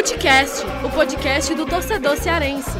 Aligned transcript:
Futecast, 0.00 0.64
o 0.82 0.88
podcast 0.88 1.54
do 1.54 1.66
torcedor 1.66 2.16
cearense. 2.16 2.70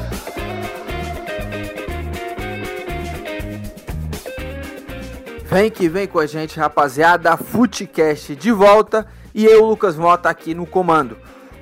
Vem 5.45 5.71
que 5.71 5.87
vem 5.87 6.07
com 6.07 6.19
a 6.19 6.25
gente, 6.25 6.59
rapaziada. 6.59 7.37
Futecast 7.37 8.35
de 8.35 8.51
volta 8.51 9.07
e 9.35 9.45
eu, 9.45 9.67
Lucas 9.67 9.99
Mota, 9.99 10.31
aqui 10.31 10.55
no 10.55 10.65
comando. 10.65 11.19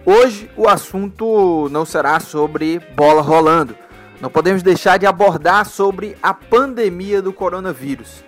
Hoje 0.07 0.49
o 0.57 0.69
assunto 0.69 1.69
não 1.73 1.85
será 1.85 2.21
sobre 2.21 2.79
bola 2.95 3.21
rolando. 3.21 3.77
Não 4.21 4.31
podemos 4.31 4.63
deixar 4.63 4.97
de 4.97 5.07
abordar 5.07 5.67
sobre 5.67 6.17
a 6.23 6.33
pandemia 6.33 7.21
do 7.21 7.33
coronavírus. 7.33 8.23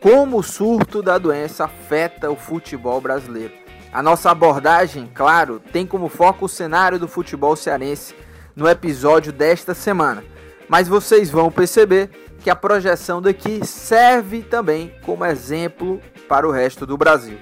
Como 0.00 0.38
o 0.38 0.42
surto 0.42 1.00
da 1.00 1.16
doença 1.16 1.66
afeta 1.66 2.28
o 2.28 2.34
futebol 2.34 3.00
brasileiro. 3.00 3.61
A 3.92 4.02
nossa 4.02 4.30
abordagem, 4.30 5.06
claro, 5.14 5.60
tem 5.70 5.86
como 5.86 6.08
foco 6.08 6.46
o 6.46 6.48
cenário 6.48 6.98
do 6.98 7.06
futebol 7.06 7.54
cearense 7.54 8.14
no 8.56 8.66
episódio 8.66 9.30
desta 9.30 9.74
semana. 9.74 10.24
Mas 10.66 10.88
vocês 10.88 11.30
vão 11.30 11.50
perceber 11.50 12.08
que 12.42 12.48
a 12.48 12.56
projeção 12.56 13.20
daqui 13.20 13.60
serve 13.66 14.42
também 14.42 14.94
como 15.04 15.26
exemplo 15.26 16.00
para 16.26 16.48
o 16.48 16.50
resto 16.50 16.86
do 16.86 16.96
Brasil. 16.96 17.38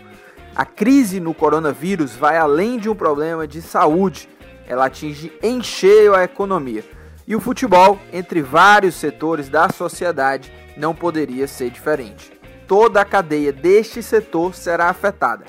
A 0.56 0.64
crise 0.64 1.20
no 1.20 1.32
coronavírus 1.32 2.16
vai 2.16 2.36
além 2.36 2.80
de 2.80 2.88
um 2.88 2.96
problema 2.96 3.46
de 3.46 3.62
saúde, 3.62 4.28
ela 4.66 4.86
atinge 4.86 5.32
em 5.40 5.62
cheio 5.62 6.16
a 6.16 6.24
economia. 6.24 6.84
E 7.28 7.36
o 7.36 7.40
futebol, 7.40 7.96
entre 8.12 8.42
vários 8.42 8.96
setores 8.96 9.48
da 9.48 9.68
sociedade, 9.68 10.52
não 10.76 10.96
poderia 10.96 11.46
ser 11.46 11.70
diferente. 11.70 12.32
Toda 12.66 13.00
a 13.00 13.04
cadeia 13.04 13.52
deste 13.52 14.02
setor 14.02 14.52
será 14.52 14.88
afetada, 14.88 15.44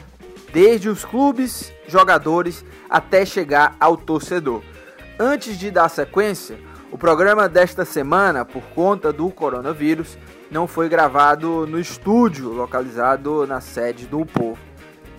desde 0.52 0.90
os 0.90 1.06
clubes, 1.06 1.72
jogadores, 1.88 2.66
até 2.90 3.26
chegar 3.26 3.76
ao 3.80 3.96
torcedor. 3.96 4.62
Antes 5.20 5.58
de 5.58 5.72
dar 5.72 5.90
sequência, 5.90 6.58
o 6.92 6.98
programa 6.98 7.48
desta 7.48 7.86
semana, 7.86 8.44
por 8.44 8.64
conta 8.76 9.14
do 9.14 9.30
coronavírus, 9.30 10.18
não 10.50 10.68
foi 10.68 10.90
gravado 10.90 11.66
no 11.66 11.80
estúdio 11.80 12.50
localizado 12.50 13.48
na 13.48 13.62
sede 13.62 14.06
do 14.06 14.26
Povo. 14.26 14.60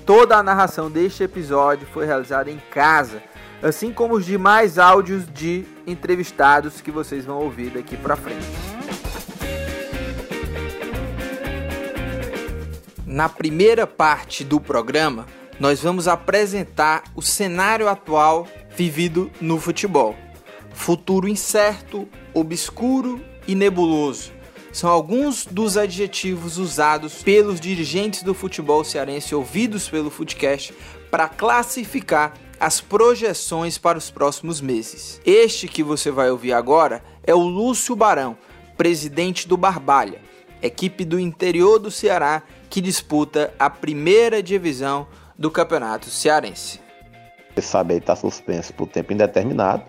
Toda 0.05 0.37
a 0.37 0.43
narração 0.43 0.91
deste 0.91 1.23
episódio 1.23 1.87
foi 1.87 2.05
realizada 2.05 2.51
em 2.51 2.61
casa, 2.71 3.23
assim 3.63 3.93
como 3.93 4.15
os 4.15 4.27
demais 4.27 4.79
áudios 4.79 5.25
de 5.33 5.65
entrevistados 5.87 6.81
que 6.81 6.91
vocês 6.91 7.25
vão 7.25 7.39
ouvir 7.39 7.71
daqui 7.71 7.97
para 7.97 8.17
frente. 8.17 8.72
Na 13.13 13.29
primeira 13.29 13.87
parte 13.87 14.43
do 14.43 14.59
programa, 14.59 15.27
nós 15.61 15.83
vamos 15.83 16.09
apresentar 16.09 17.05
o 17.15 17.21
cenário 17.21 17.87
atual 17.87 18.49
vivido 18.75 19.31
no 19.39 19.61
futebol. 19.61 20.17
Futuro 20.73 21.29
incerto, 21.29 22.09
obscuro 22.33 23.23
e 23.47 23.55
nebuloso 23.55 24.33
são 24.73 24.89
alguns 24.89 25.45
dos 25.45 25.77
adjetivos 25.77 26.57
usados 26.57 27.23
pelos 27.23 27.61
dirigentes 27.61 28.23
do 28.23 28.33
futebol 28.33 28.83
cearense 28.83 29.35
ouvidos 29.35 29.91
pelo 29.91 30.09
Footcast 30.09 30.73
para 31.11 31.29
classificar 31.29 32.33
as 32.59 32.81
projeções 32.81 33.77
para 33.77 33.99
os 33.99 34.09
próximos 34.09 34.63
meses. 34.63 35.21
Este 35.27 35.69
que 35.69 35.83
você 35.83 36.11
vai 36.11 36.31
ouvir 36.31 36.55
agora 36.55 37.05
é 37.23 37.35
o 37.35 37.41
Lúcio 37.43 37.95
Barão, 37.95 38.39
presidente 38.75 39.47
do 39.47 39.59
Barbalha, 39.59 40.23
equipe 40.63 41.05
do 41.05 41.21
interior 41.21 41.79
do 41.79 41.91
Ceará 41.91 42.43
que 42.73 42.81
disputa 42.81 43.53
a 43.59 43.69
primeira 43.69 44.43
divisão 44.43 45.07
do 45.39 45.51
Campeonato 45.51 46.09
Cearense. 46.09 46.81
Você 47.55 47.61
sabe, 47.61 47.97
está 47.97 48.17
suspenso 48.17 48.73
por 48.73 48.89
tempo 48.89 49.13
indeterminado. 49.13 49.83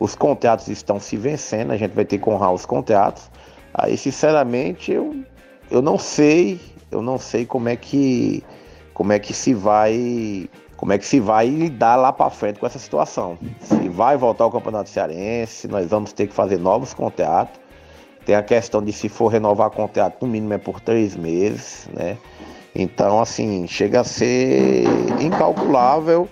Os 0.00 0.16
contratos 0.16 0.66
estão 0.66 0.98
se 0.98 1.16
vencendo, 1.16 1.70
a 1.70 1.76
gente 1.76 1.92
vai 1.92 2.04
ter 2.04 2.18
que 2.18 2.28
honrar 2.28 2.52
os 2.52 2.66
contratos. 2.66 3.30
Aí, 3.72 3.96
sinceramente, 3.96 4.90
eu, 4.90 5.14
eu 5.70 5.80
não 5.80 5.96
sei, 6.00 6.60
eu 6.90 7.00
não 7.00 7.16
sei 7.16 7.46
como 7.46 7.68
é 7.68 7.76
que 7.76 8.42
como 8.92 9.12
é 9.12 9.20
que 9.20 9.32
se 9.32 9.54
vai 9.54 10.50
como 10.76 10.92
é 10.92 10.98
que 10.98 11.06
se 11.06 11.20
vai 11.20 11.46
lidar 11.46 11.94
lá 11.94 12.12
para 12.12 12.28
frente 12.28 12.58
com 12.58 12.66
essa 12.66 12.80
situação. 12.80 13.38
Se 13.60 13.88
vai 13.88 14.16
voltar 14.16 14.42
ao 14.42 14.50
Campeonato 14.50 14.90
Cearense, 14.90 15.68
nós 15.68 15.88
vamos 15.88 16.12
ter 16.12 16.26
que 16.26 16.34
fazer 16.34 16.58
novos 16.58 16.92
contratos. 16.92 17.65
Tem 18.26 18.34
a 18.34 18.42
questão 18.42 18.82
de 18.82 18.92
se 18.92 19.08
for 19.08 19.28
renovar 19.28 19.70
contrato, 19.70 20.26
no 20.26 20.28
mínimo 20.28 20.52
é 20.52 20.58
por 20.58 20.80
três 20.80 21.16
meses, 21.16 21.88
né? 21.92 22.18
Então, 22.74 23.20
assim, 23.20 23.66
chega 23.66 24.00
a 24.00 24.04
ser 24.04 24.84
incalculável 25.20 26.28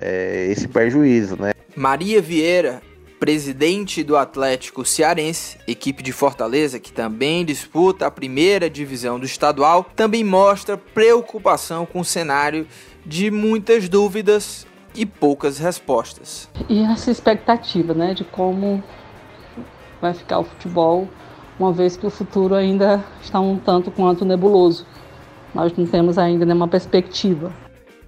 é, 0.00 0.46
esse 0.50 0.68
prejuízo, 0.68 1.36
né? 1.40 1.52
Maria 1.74 2.20
Vieira 2.20 2.82
presidente 3.22 4.02
do 4.02 4.16
Atlético 4.16 4.84
Cearense, 4.84 5.56
equipe 5.64 6.02
de 6.02 6.10
Fortaleza 6.10 6.80
que 6.80 6.92
também 6.92 7.44
disputa 7.44 8.04
a 8.04 8.10
primeira 8.10 8.68
divisão 8.68 9.16
do 9.16 9.24
estadual, 9.24 9.88
também 9.94 10.24
mostra 10.24 10.76
preocupação 10.76 11.86
com 11.86 12.00
o 12.00 12.04
cenário 12.04 12.66
de 13.06 13.30
muitas 13.30 13.88
dúvidas 13.88 14.66
e 14.92 15.06
poucas 15.06 15.58
respostas. 15.58 16.50
E 16.68 16.82
essa 16.82 17.12
expectativa, 17.12 17.94
né, 17.94 18.12
de 18.12 18.24
como 18.24 18.82
vai 20.02 20.12
ficar 20.12 20.40
o 20.40 20.44
futebol, 20.44 21.08
uma 21.58 21.72
vez 21.72 21.96
que 21.96 22.04
o 22.04 22.10
futuro 22.10 22.56
ainda 22.56 23.02
está 23.22 23.38
um 23.38 23.56
tanto 23.56 23.90
quanto 23.92 24.24
nebuloso. 24.24 24.84
Nós 25.54 25.72
não 25.76 25.86
temos 25.86 26.18
ainda 26.18 26.44
nenhuma 26.44 26.66
perspectiva. 26.66 27.52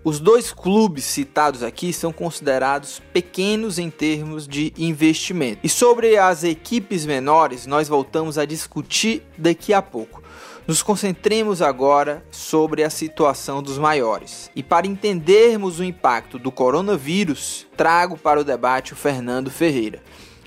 Os 0.03 0.19
dois 0.19 0.53
clubes 0.53 1.05
citados 1.05 1.63
aqui 1.63 1.93
são 1.93 2.13
considerados 2.13 3.01
pequenos 3.13 3.79
em 3.79 3.89
termos 3.89 4.47
de 4.47 4.75
investimento. 4.77 5.61
E 5.63 5.69
sobre 5.69 6.19
as 6.19 6.43
equipes 6.43 7.07
menores, 7.07 7.65
nós 7.65 7.89
voltamos 7.89 8.37
a 8.37 8.45
discutir 8.45 9.23
daqui 9.39 9.73
a 9.73 9.81
pouco. 9.81 10.23
Nos 10.67 10.83
concentremos 10.83 11.63
agora 11.63 12.25
sobre 12.31 12.83
a 12.83 12.91
situação 12.91 13.63
dos 13.63 13.79
maiores. 13.79 14.51
E 14.57 14.63
para 14.63 14.87
entendermos 14.87 15.79
o 15.79 15.85
impacto 15.85 16.39
do 16.39 16.51
coronavírus, 16.51 17.67
trago 17.77 18.17
para 18.19 18.41
o 18.41 18.45
debate 18.45 18.93
o 18.93 18.97
Fernando 18.97 19.51
Ferreira. 19.51 20.03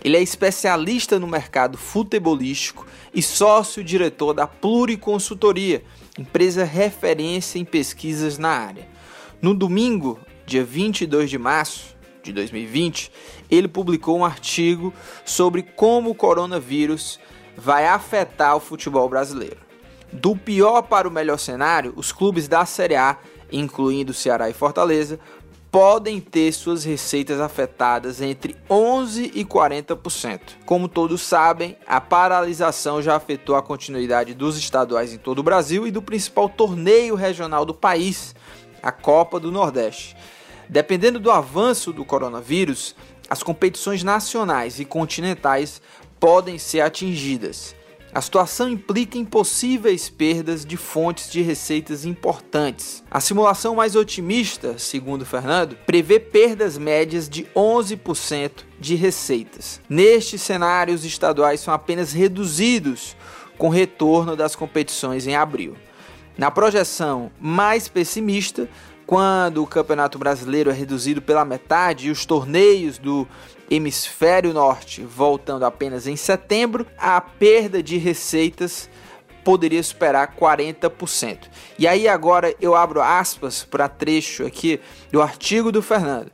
Ele 0.08 0.16
é 0.16 0.22
especialista 0.22 1.20
no 1.20 1.28
mercado 1.28 1.78
futebolístico 1.78 2.88
e 3.14 3.22
sócio-diretor 3.22 4.34
da 4.34 4.48
Pluriconsultoria, 4.48 5.84
empresa 6.18 6.64
referência 6.64 7.60
em 7.60 7.66
pesquisas 7.66 8.38
na 8.38 8.48
área. 8.48 8.88
No 9.42 9.54
domingo, 9.54 10.18
dia 10.46 10.64
22 10.64 11.30
de 11.30 11.38
março 11.38 11.94
de 12.24 12.32
2020, 12.32 13.12
ele 13.52 13.68
publicou 13.68 14.18
um 14.18 14.24
artigo 14.24 14.94
sobre 15.26 15.62
como 15.62 16.12
o 16.12 16.16
coronavírus 16.16 17.20
vai 17.58 17.86
afetar 17.86 18.56
o 18.56 18.62
futebol 18.62 19.10
brasileiro. 19.10 19.58
Do 20.14 20.38
pior 20.38 20.84
para 20.84 21.06
o 21.06 21.12
melhor 21.12 21.38
cenário, 21.38 21.92
os 21.98 22.14
clubes 22.14 22.48
da 22.48 22.66
Série 22.66 22.96
A, 22.96 23.18
incluindo 23.52 24.14
Ceará 24.14 24.50
e 24.50 24.54
Fortaleza, 24.54 25.20
podem 25.78 26.20
ter 26.20 26.52
suas 26.54 26.84
receitas 26.84 27.40
afetadas 27.40 28.20
entre 28.20 28.58
11 28.68 29.32
e 29.36 29.46
40%. 29.46 30.40
Como 30.66 30.88
todos 30.88 31.22
sabem, 31.22 31.78
a 31.86 32.02
paralisação 32.02 33.00
já 33.00 33.16
afetou 33.16 33.56
a 33.56 33.62
continuidade 33.62 34.34
dos 34.34 34.58
estaduais 34.58 35.14
em 35.14 35.20
todo 35.20 35.38
o 35.38 35.44
Brasil 35.44 35.86
e 35.86 35.92
do 35.92 36.02
principal 36.02 36.50
torneio 36.50 37.14
regional 37.14 37.64
do 37.64 37.76
país, 37.76 38.34
a 38.82 38.92
Copa 38.92 39.40
do 39.40 39.52
Nordeste. 39.52 40.18
Dependendo 40.68 41.20
do 41.20 41.30
avanço 41.30 41.94
do 41.94 42.04
coronavírus, 42.04 42.96
as 43.30 43.44
competições 43.44 44.02
nacionais 44.02 44.80
e 44.80 44.84
continentais 44.84 45.80
podem 46.20 46.58
ser 46.58 46.82
atingidas. 46.82 47.76
A 48.18 48.22
situação 48.22 48.68
implica 48.68 49.16
impossíveis 49.16 50.10
perdas 50.10 50.66
de 50.66 50.76
fontes 50.76 51.30
de 51.30 51.44
receitas 51.44 52.04
importantes. 52.04 53.04
A 53.12 53.20
simulação 53.20 53.76
mais 53.76 53.96
otimista, 53.96 54.80
segundo 54.80 55.24
Fernando, 55.24 55.78
prevê 55.86 56.20
perdas 56.20 56.80
médias 56.80 57.30
de 57.30 57.44
11% 57.56 58.64
de 58.80 58.96
receitas. 58.96 59.80
Neste 59.88 60.40
cenário, 60.40 60.96
os 60.96 61.06
estaduais 61.06 61.60
são 61.60 61.72
apenas 61.72 62.12
reduzidos 62.12 63.16
com 63.56 63.70
retorno 63.70 64.36
das 64.36 64.56
competições 64.56 65.28
em 65.28 65.36
abril. 65.36 65.76
Na 66.36 66.50
projeção 66.50 67.32
mais 67.40 67.88
pessimista, 67.88 68.68
quando 69.06 69.62
o 69.62 69.68
Campeonato 69.68 70.18
Brasileiro 70.18 70.72
é 70.72 70.74
reduzido 70.74 71.22
pela 71.22 71.46
metade 71.46 72.08
e 72.08 72.12
os 72.12 72.26
torneios 72.26 72.98
do 72.98 73.28
Hemisfério 73.70 74.54
Norte 74.54 75.02
voltando 75.02 75.66
apenas 75.66 76.08
em 76.08 76.16
setembro, 76.16 76.86
a 76.98 77.20
perda 77.20 77.84
de 77.84 77.98
receitas 77.98 78.90
poderia 79.44 79.82
superar 79.82 80.36
40%. 80.36 81.50
E 81.80 81.88
aí 81.88 82.08
agora 82.08 82.54
eu 82.60 82.76
abro 82.76 83.02
aspas 83.02 83.64
para 83.64 83.88
trecho 83.88 84.46
aqui 84.46 84.80
do 85.12 85.22
artigo 85.22 85.72
do 85.72 85.82
Fernando. 85.82 86.32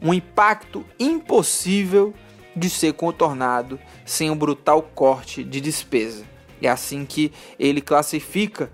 Um 0.00 0.14
impacto 0.14 0.84
impossível 0.98 2.14
de 2.56 2.70
ser 2.70 2.92
contornado 2.94 3.78
sem 4.04 4.30
um 4.30 4.36
brutal 4.36 4.82
corte 4.82 5.42
de 5.42 5.60
despesa. 5.60 6.24
É 6.62 6.68
assim 6.68 7.04
que 7.04 7.32
ele 7.58 7.80
classifica 7.80 8.70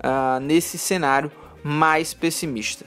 uh, 0.00 0.40
nesse 0.40 0.76
cenário 0.76 1.30
mais 1.62 2.12
pessimista. 2.12 2.84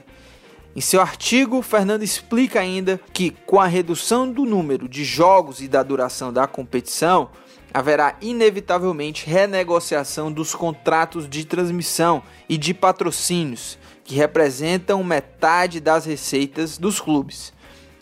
Em 0.76 0.80
seu 0.80 1.00
artigo, 1.00 1.62
Fernando 1.62 2.02
explica 2.02 2.58
ainda 2.58 3.00
que, 3.12 3.30
com 3.30 3.60
a 3.60 3.66
redução 3.66 4.28
do 4.28 4.44
número 4.44 4.88
de 4.88 5.04
jogos 5.04 5.60
e 5.60 5.68
da 5.68 5.84
duração 5.84 6.32
da 6.32 6.48
competição, 6.48 7.30
haverá 7.72 8.16
inevitavelmente 8.20 9.24
renegociação 9.24 10.32
dos 10.32 10.52
contratos 10.52 11.28
de 11.28 11.44
transmissão 11.44 12.24
e 12.48 12.58
de 12.58 12.74
patrocínios, 12.74 13.78
que 14.02 14.16
representam 14.16 15.04
metade 15.04 15.78
das 15.78 16.06
receitas 16.06 16.76
dos 16.76 17.00
clubes. 17.00 17.52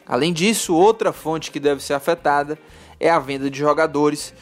Além 0.07 0.33
disso, 0.33 0.75
outra 0.75 1.13
fonte 1.13 1.51
que 1.51 1.61
deve 1.61 1.83
ser 1.83 1.93
afetada 1.93 2.59
é 2.99 3.11
a 3.11 3.19
venda 3.19 3.51
de 3.51 3.59
jogadores, 3.59 4.33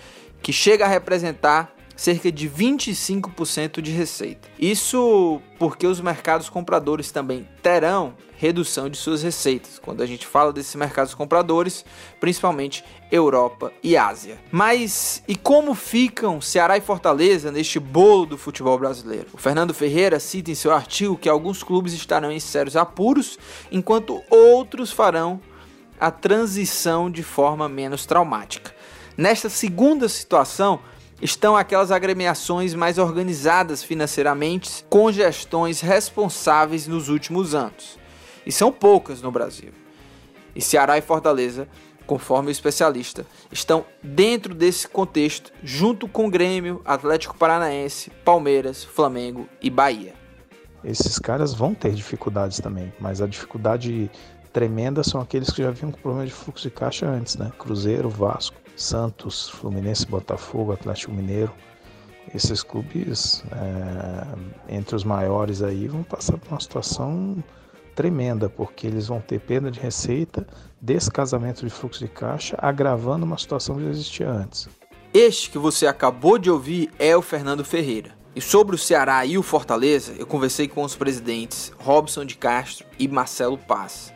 que 0.40 0.52
chega 0.52 0.84
a 0.84 0.88
representar 0.88 1.74
cerca 2.00 2.32
de 2.32 2.48
25% 2.48 3.82
de 3.82 3.90
receita. 3.90 4.48
Isso 4.58 5.38
porque 5.58 5.86
os 5.86 6.00
mercados 6.00 6.48
compradores 6.48 7.12
também 7.12 7.46
terão 7.62 8.14
redução 8.38 8.88
de 8.88 8.96
suas 8.96 9.22
receitas. 9.22 9.78
Quando 9.78 10.02
a 10.02 10.06
gente 10.06 10.26
fala 10.26 10.50
desses 10.50 10.74
mercados 10.76 11.12
compradores, 11.12 11.84
principalmente 12.18 12.82
Europa 13.12 13.70
e 13.82 13.98
Ásia. 13.98 14.38
Mas 14.50 15.22
e 15.28 15.36
como 15.36 15.74
ficam 15.74 16.40
Ceará 16.40 16.78
e 16.78 16.80
Fortaleza 16.80 17.52
neste 17.52 17.78
bolo 17.78 18.24
do 18.24 18.38
futebol 18.38 18.78
brasileiro? 18.78 19.26
O 19.34 19.36
Fernando 19.36 19.74
Ferreira 19.74 20.18
cita 20.18 20.50
em 20.50 20.54
seu 20.54 20.72
artigo 20.72 21.18
que 21.18 21.28
alguns 21.28 21.62
clubes 21.62 21.92
estarão 21.92 22.32
em 22.32 22.40
sérios 22.40 22.78
apuros, 22.78 23.38
enquanto 23.70 24.22
outros 24.30 24.90
farão 24.90 25.38
a 26.00 26.10
transição 26.10 27.10
de 27.10 27.22
forma 27.22 27.68
menos 27.68 28.06
traumática. 28.06 28.74
Nesta 29.18 29.50
segunda 29.50 30.08
situação, 30.08 30.80
estão 31.20 31.56
aquelas 31.56 31.90
agremiações 31.90 32.74
mais 32.74 32.98
organizadas 32.98 33.82
financeiramente, 33.82 34.84
com 34.88 35.12
gestões 35.12 35.80
responsáveis 35.80 36.86
nos 36.86 37.08
últimos 37.08 37.54
anos. 37.54 37.98
E 38.46 38.52
são 38.52 38.72
poucas 38.72 39.20
no 39.20 39.30
Brasil. 39.30 39.72
E 40.54 40.62
Ceará 40.62 40.96
e 40.98 41.02
Fortaleza, 41.02 41.68
conforme 42.06 42.48
o 42.48 42.50
especialista, 42.50 43.24
estão 43.52 43.84
dentro 44.02 44.54
desse 44.54 44.88
contexto, 44.88 45.52
junto 45.62 46.08
com 46.08 46.30
Grêmio, 46.30 46.80
Atlético 46.84 47.36
Paranaense, 47.36 48.10
Palmeiras, 48.24 48.82
Flamengo 48.82 49.48
e 49.62 49.70
Bahia. 49.70 50.14
Esses 50.82 51.18
caras 51.18 51.52
vão 51.52 51.74
ter 51.74 51.92
dificuldades 51.92 52.58
também, 52.58 52.92
mas 52.98 53.20
a 53.20 53.26
dificuldade 53.26 54.10
tremenda 54.52 55.04
são 55.04 55.20
aqueles 55.20 55.50
que 55.50 55.62
já 55.62 55.70
vinham 55.70 55.92
com 55.92 56.00
problema 56.00 56.26
de 56.26 56.32
fluxo 56.32 56.68
de 56.68 56.74
caixa 56.74 57.06
antes, 57.06 57.36
né? 57.36 57.52
Cruzeiro, 57.58 58.08
Vasco, 58.08 58.56
Santos, 58.82 59.48
Fluminense, 59.48 60.06
Botafogo, 60.06 60.72
Atlético 60.72 61.12
Mineiro. 61.12 61.52
Esses 62.34 62.62
clubes, 62.62 63.42
é, 63.52 64.74
entre 64.76 64.94
os 64.94 65.04
maiores 65.04 65.62
aí, 65.62 65.88
vão 65.88 66.02
passar 66.02 66.38
por 66.38 66.48
uma 66.50 66.60
situação 66.60 67.42
tremenda, 67.94 68.48
porque 68.48 68.86
eles 68.86 69.08
vão 69.08 69.20
ter 69.20 69.40
perda 69.40 69.70
de 69.70 69.80
receita, 69.80 70.46
descasamento 70.80 71.64
de 71.64 71.70
fluxo 71.70 72.00
de 72.00 72.08
caixa, 72.08 72.56
agravando 72.58 73.26
uma 73.26 73.36
situação 73.36 73.76
que 73.76 73.84
já 73.84 73.90
existia 73.90 74.30
antes. 74.30 74.68
Este 75.12 75.50
que 75.50 75.58
você 75.58 75.86
acabou 75.86 76.38
de 76.38 76.50
ouvir 76.50 76.90
é 76.98 77.16
o 77.16 77.22
Fernando 77.22 77.64
Ferreira. 77.64 78.12
E 78.34 78.40
sobre 78.40 78.76
o 78.76 78.78
Ceará 78.78 79.26
e 79.26 79.36
o 79.36 79.42
Fortaleza, 79.42 80.14
eu 80.16 80.26
conversei 80.26 80.68
com 80.68 80.84
os 80.84 80.94
presidentes 80.94 81.72
Robson 81.78 82.24
de 82.24 82.36
Castro 82.36 82.86
e 82.96 83.08
Marcelo 83.08 83.58
Paz. 83.58 84.14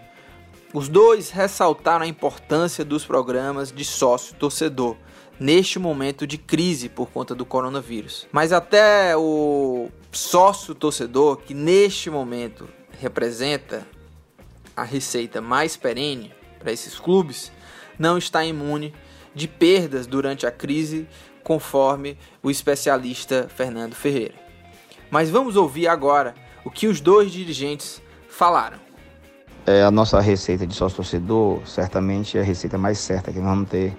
Os 0.74 0.88
dois 0.88 1.30
ressaltaram 1.30 2.04
a 2.04 2.08
importância 2.08 2.84
dos 2.84 3.04
programas 3.06 3.70
de 3.70 3.84
sócio-torcedor 3.84 4.96
neste 5.38 5.78
momento 5.78 6.26
de 6.26 6.36
crise 6.36 6.88
por 6.88 7.10
conta 7.10 7.32
do 7.32 7.46
coronavírus. 7.46 8.26
Mas 8.32 8.52
até 8.52 9.16
o 9.16 9.88
sócio-torcedor, 10.10 11.36
que 11.36 11.54
neste 11.54 12.10
momento 12.10 12.68
representa 13.00 13.86
a 14.76 14.82
receita 14.82 15.40
mais 15.40 15.76
perene 15.76 16.34
para 16.58 16.72
esses 16.72 16.98
clubes, 16.98 17.52
não 17.96 18.18
está 18.18 18.44
imune 18.44 18.92
de 19.32 19.46
perdas 19.46 20.08
durante 20.08 20.44
a 20.44 20.50
crise, 20.50 21.06
conforme 21.44 22.18
o 22.42 22.50
especialista 22.50 23.48
Fernando 23.48 23.94
Ferreira. 23.94 24.34
Mas 25.08 25.30
vamos 25.30 25.54
ouvir 25.54 25.86
agora 25.86 26.34
o 26.64 26.70
que 26.70 26.88
os 26.88 27.00
dois 27.00 27.30
dirigentes 27.30 28.02
falaram. 28.28 28.83
É, 29.66 29.82
a 29.82 29.90
nossa 29.90 30.20
receita 30.20 30.66
de 30.66 30.75
sócio 30.75 30.96
torcedor 30.96 31.66
certamente 31.66 32.37
é 32.37 32.43
a 32.43 32.44
receita 32.44 32.76
mais 32.76 32.99
certa 32.99 33.32
que 33.32 33.38
nós 33.38 33.49
vamos 33.49 33.70
ter, 33.70 33.96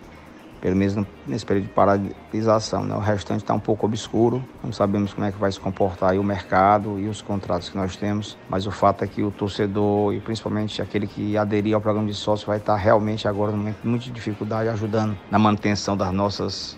pelo 0.62 0.76
menos 0.76 0.96
nesse 1.26 1.44
período 1.44 1.66
de 1.66 1.74
paralisação. 1.74 2.84
Né? 2.84 2.96
O 2.96 3.00
restante 3.00 3.42
está 3.42 3.52
um 3.56 3.60
pouco 3.60 3.88
obscuro, 3.88 4.46
não 4.64 4.72
sabemos 4.72 5.12
como 5.12 5.26
é 5.26 5.32
que 5.32 5.40
vai 5.40 5.52
se 5.52 5.60
comportar 5.60 6.16
o 6.20 6.24
mercado 6.24 7.00
e 7.00 7.08
os 7.08 7.20
contratos 7.20 7.70
que 7.70 7.78
nós 7.78 7.96
temos, 7.96 8.38
mas 8.48 8.68
o 8.68 8.72
fato 8.72 9.04
é 9.04 9.08
que 9.08 9.24
o 9.24 9.32
torcedor 9.32 10.14
e 10.14 10.20
principalmente 10.20 10.84
aquele 10.84 11.08
que 11.08 11.36
aderir 11.36 11.74
ao 11.74 11.82
programa 11.82 12.08
de 12.08 12.14
sócio 12.14 12.46
vai 12.46 12.58
estar 12.58 12.76
realmente 12.76 13.28
agora 13.28 13.52
num 13.52 13.58
momento 13.58 13.82
de 13.82 13.88
muita 13.88 14.12
dificuldade, 14.12 14.70
ajudando 14.70 15.18
na 15.32 15.40
manutenção 15.40 15.98
das 15.98 16.12
nossas 16.14 16.78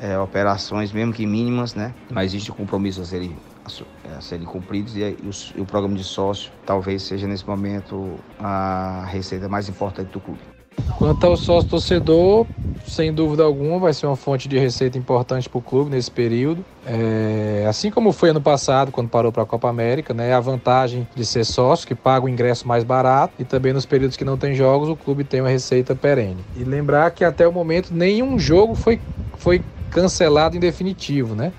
é, 0.00 0.16
operações, 0.16 0.92
mesmo 0.92 1.12
que 1.12 1.26
mínimas, 1.26 1.74
né? 1.74 1.92
mas 2.08 2.26
existe 2.26 2.52
um 2.52 2.54
compromisso 2.54 3.00
a 3.00 3.04
ser 3.04 3.32
a 4.16 4.20
serem 4.20 4.44
cumpridos 4.44 4.96
e, 4.96 5.00
e, 5.00 5.60
o, 5.60 5.64
programa 5.64 5.96
de 5.96 6.04
sócio 6.04 6.50
talvez 6.66 7.02
seja 7.02 7.26
nesse 7.26 7.46
momento 7.46 8.18
a 8.38 9.04
receita 9.08 9.48
mais 9.48 9.68
importante 9.68 10.10
do 10.10 10.20
clube. 10.20 10.40
Quanto 10.98 11.26
ao 11.26 11.36
sócio 11.36 11.68
torcedor, 11.68 12.46
sem 12.86 13.12
dúvida 13.12 13.42
alguma, 13.42 13.78
vai 13.78 13.92
ser 13.92 14.06
uma 14.06 14.16
fonte 14.16 14.48
de 14.48 14.58
receita 14.58 14.96
importante 14.96 15.48
para 15.48 15.58
o 15.58 15.62
clube 15.62 15.90
nesse 15.90 16.10
período. 16.10 16.64
É, 16.86 17.66
assim 17.68 17.90
como 17.90 18.12
foi 18.12 18.30
ano 18.30 18.40
passado, 18.40 18.90
quando 18.90 19.08
parou 19.08 19.30
para 19.30 19.42
a 19.42 19.46
Copa 19.46 19.68
América, 19.68 20.14
né, 20.14 20.32
a 20.32 20.40
vantagem 20.40 21.06
de 21.14 21.24
ser 21.24 21.44
sócio, 21.44 21.86
que 21.86 21.94
paga 21.94 22.26
o 22.26 22.28
ingresso 22.28 22.66
mais 22.66 22.84
barato, 22.84 23.34
e 23.38 23.44
também 23.44 23.72
nos 23.72 23.84
períodos 23.84 24.16
que 24.16 24.24
não 24.24 24.36
tem 24.36 24.54
jogos, 24.54 24.88
o 24.88 24.96
clube 24.96 25.24
tem 25.24 25.40
uma 25.40 25.50
receita 25.50 25.94
perene. 25.94 26.44
E 26.56 26.64
lembrar 26.64 27.10
que 27.10 27.24
até 27.24 27.46
o 27.46 27.52
momento 27.52 27.92
nenhum 27.92 28.38
jogo 28.38 28.74
foi, 28.74 29.00
foi 29.36 29.62
cancelado 29.90 30.56
em 30.56 30.60
definitivo, 30.60 31.34
né? 31.34 31.52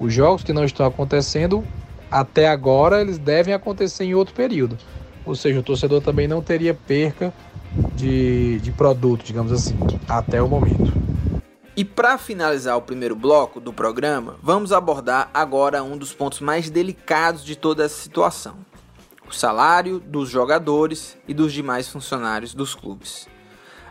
Os 0.00 0.12
jogos 0.12 0.42
que 0.42 0.52
não 0.52 0.64
estão 0.64 0.86
acontecendo 0.86 1.64
até 2.10 2.48
agora, 2.48 3.00
eles 3.00 3.18
devem 3.18 3.54
acontecer 3.54 4.04
em 4.04 4.14
outro 4.14 4.34
período. 4.34 4.78
Ou 5.24 5.34
seja, 5.34 5.60
o 5.60 5.62
torcedor 5.62 6.00
também 6.00 6.26
não 6.26 6.42
teria 6.42 6.72
perca 6.72 7.32
de, 7.94 8.58
de 8.60 8.72
produto, 8.72 9.24
digamos 9.24 9.52
assim, 9.52 9.76
até 10.08 10.42
o 10.42 10.48
momento. 10.48 10.92
E 11.76 11.84
para 11.84 12.18
finalizar 12.18 12.76
o 12.76 12.82
primeiro 12.82 13.14
bloco 13.14 13.60
do 13.60 13.72
programa, 13.72 14.36
vamos 14.42 14.72
abordar 14.72 15.30
agora 15.32 15.82
um 15.82 15.96
dos 15.96 16.12
pontos 16.12 16.40
mais 16.40 16.68
delicados 16.70 17.44
de 17.44 17.54
toda 17.54 17.84
essa 17.84 18.02
situação: 18.02 18.56
o 19.28 19.32
salário 19.32 20.00
dos 20.00 20.28
jogadores 20.28 21.16
e 21.28 21.34
dos 21.34 21.52
demais 21.52 21.88
funcionários 21.88 22.54
dos 22.54 22.74
clubes. 22.74 23.28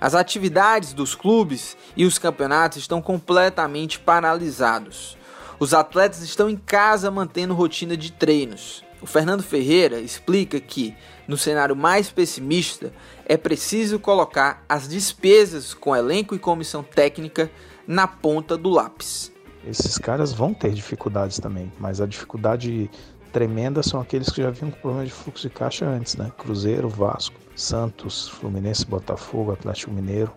As 0.01 0.13
atividades 0.13 0.94
dos 0.94 1.15
clubes 1.15 1.77
e 1.96 2.06
os 2.06 2.20
campeonatos 2.20 2.80
estão 2.80 3.01
completamente 3.01 4.00
paralisados. 4.00 5.18
Os 5.60 5.74
atletas 5.74 6.22
estão 6.22 6.48
em 6.48 6.56
casa 6.56 7.10
mantendo 7.10 7.56
rotina 7.56 7.98
de 7.98 8.12
treinos. 8.12 8.84
O 9.02 9.08
Fernando 9.08 9.42
Ferreira 9.42 10.00
explica 10.00 10.60
que, 10.60 10.96
no 11.28 11.36
cenário 11.36 11.76
mais 11.76 12.12
pessimista, 12.12 12.94
é 13.26 13.36
preciso 13.38 13.98
colocar 13.98 14.64
as 14.70 14.88
despesas 14.88 15.74
com 15.74 15.96
elenco 15.96 16.36
e 16.36 16.40
comissão 16.40 16.84
técnica 16.84 17.50
na 17.88 18.08
ponta 18.08 18.56
do 18.56 18.70
lápis. 18.70 19.32
Esses 19.66 19.98
caras 19.98 20.32
vão 20.32 20.54
ter 20.54 20.74
dificuldades 20.74 21.40
também, 21.40 21.72
mas 21.80 22.00
a 22.00 22.06
dificuldade 22.06 22.88
tremenda 23.34 23.82
são 23.82 24.00
aqueles 24.00 24.30
que 24.30 24.44
já 24.44 24.52
vinham 24.52 24.70
com 24.72 24.80
problema 24.80 25.06
de 25.06 25.12
fluxo 25.12 25.48
de 25.48 25.54
caixa 25.54 25.86
antes, 25.86 26.16
né? 26.16 26.32
Cruzeiro, 26.38 26.88
Vasco, 26.88 27.36
Santos, 27.56 28.30
Fluminense, 28.30 28.86
Botafogo, 28.86 29.52
Atlético 29.52 29.92
Mineiro 29.92 30.32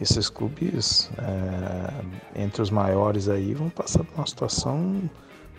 esses 0.00 0.28
clubes, 0.28 1.10
é, 1.18 2.42
entre 2.42 2.62
os 2.62 2.70
maiores 2.70 3.28
aí, 3.28 3.54
vão 3.54 3.68
passar 3.68 4.04
por 4.04 4.14
uma 4.16 4.26
situação 4.26 5.08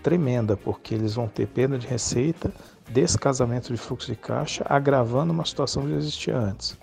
tremenda, 0.03 0.55
porque 0.55 0.93
eles 0.93 1.15
vão 1.15 1.27
ter 1.27 1.47
perda 1.47 1.77
de 1.77 1.87
receita, 1.87 2.53
descasamento 2.89 3.73
de 3.73 3.77
fluxo 3.77 4.07
de 4.07 4.15
caixa, 4.15 4.63
agravando 4.69 5.33
uma 5.33 5.45
situação 5.45 5.83
que 5.83 5.91
já 5.91 5.97
existia 5.97 6.37
antes. 6.37 6.77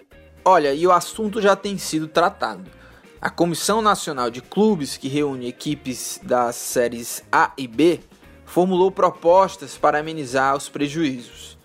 Olha, 0.45 0.75
e 0.75 0.85
o 0.87 0.93
assunto 0.93 1.41
já 1.41 1.55
tem 1.55 1.79
sido 1.79 2.09
tratado. 2.09 2.69
A 3.21 3.31
Comissão 3.31 3.81
Nacional 3.81 4.29
de 4.29 4.41
Clubes, 4.41 4.97
que 4.97 5.07
reúne 5.07 5.47
equipes 5.47 6.19
das 6.25 6.57
séries 6.57 7.23
A 7.31 7.53
e 7.57 7.69
B, 7.69 8.01
formulou 8.45 8.91
propostas 8.91 9.79
para 9.79 10.01
amenizar 10.01 10.57
os 10.57 10.69
prejuízos. 10.69 11.57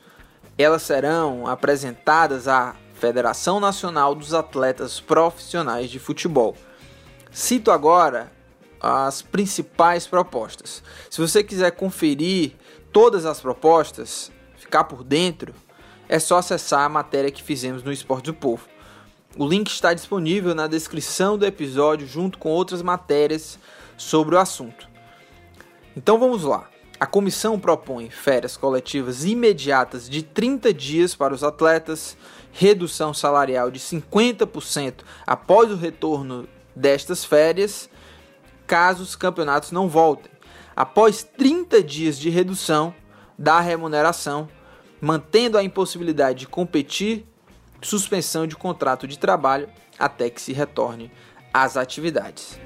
Elas 0.55 0.83
serão 0.83 1.47
apresentadas 1.47 2.47
à 2.47 2.75
Federação 2.97 3.59
Nacional 3.59 4.15
dos 4.15 4.33
Atletas 4.33 4.99
Profissionais 4.99 5.89
de 5.91 5.99
Futebol. 5.99 6.55
Cito 7.31 7.69
agora 7.69 8.31
as 8.81 9.21
principais 9.21 10.07
propostas. 10.07 10.81
Se 11.07 11.21
você 11.21 11.43
quiser 11.43 11.71
conferir 11.71 12.53
todas 12.91 13.23
as 13.25 13.39
propostas, 13.39 14.31
ficar 14.57 14.85
por 14.85 15.03
dentro, 15.03 15.53
é 16.09 16.17
só 16.17 16.39
acessar 16.39 16.81
a 16.81 16.89
matéria 16.89 17.29
que 17.29 17.43
fizemos 17.43 17.83
no 17.83 17.91
Esporte 17.91 18.25
do 18.25 18.33
Povo. 18.33 18.67
O 19.37 19.47
link 19.47 19.69
está 19.69 19.93
disponível 19.93 20.55
na 20.55 20.65
descrição 20.65 21.37
do 21.37 21.45
episódio 21.45 22.07
junto 22.07 22.39
com 22.39 22.49
outras 22.49 22.81
matérias 22.81 23.59
sobre 23.95 24.33
o 24.33 24.39
assunto. 24.39 24.89
Então 25.95 26.17
vamos 26.17 26.43
lá. 26.43 26.67
A 26.99 27.05
comissão 27.05 27.59
propõe 27.59 28.09
férias 28.09 28.57
coletivas 28.57 29.23
imediatas 29.23 30.09
de 30.09 30.23
30 30.23 30.73
dias 30.73 31.13
para 31.13 31.31
os 31.31 31.43
atletas, 31.43 32.17
redução 32.57 33.13
salarial 33.13 33.69
de 33.69 33.79
50% 33.79 35.03
após 35.27 35.71
o 35.71 35.75
retorno 35.75 36.49
destas 36.75 37.23
férias, 37.23 37.87
caso 38.65 39.03
os 39.03 39.15
campeonatos 39.15 39.71
não 39.71 39.87
voltem. 39.87 40.31
Após 40.75 41.21
30 41.21 41.83
dias 41.83 42.17
de 42.17 42.31
redução 42.31 42.95
da 43.37 43.59
remuneração, 43.59 44.49
mantendo 44.99 45.55
a 45.55 45.63
impossibilidade 45.63 46.39
de 46.39 46.47
competir, 46.47 47.27
suspensão 47.79 48.47
de 48.47 48.55
contrato 48.55 49.07
de 49.07 49.19
trabalho 49.19 49.69
até 49.99 50.27
que 50.27 50.41
se 50.41 50.51
retorne 50.51 51.11
às 51.53 51.77
atividades. 51.77 52.59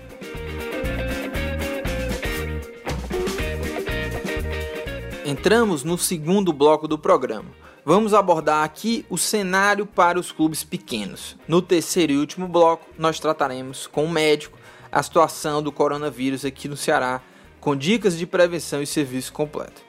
Entramos 5.25 5.83
no 5.83 5.97
segundo 5.97 6.53
bloco 6.53 6.87
do 6.87 6.97
programa. 6.97 7.60
Vamos 7.83 8.13
abordar 8.13 8.63
aqui 8.63 9.03
o 9.09 9.17
cenário 9.17 9.87
para 9.87 10.19
os 10.19 10.31
clubes 10.31 10.63
pequenos. 10.63 11.35
No 11.47 11.63
terceiro 11.63 12.13
e 12.13 12.17
último 12.17 12.47
bloco, 12.47 12.85
nós 12.95 13.19
trataremos 13.19 13.87
com 13.87 14.05
o 14.05 14.09
médico 14.09 14.55
a 14.91 15.01
situação 15.01 15.63
do 15.63 15.71
coronavírus 15.71 16.45
aqui 16.45 16.67
no 16.67 16.77
Ceará, 16.77 17.21
com 17.59 17.75
dicas 17.75 18.15
de 18.15 18.27
prevenção 18.27 18.83
e 18.83 18.85
serviço 18.85 19.33
completo. 19.33 19.81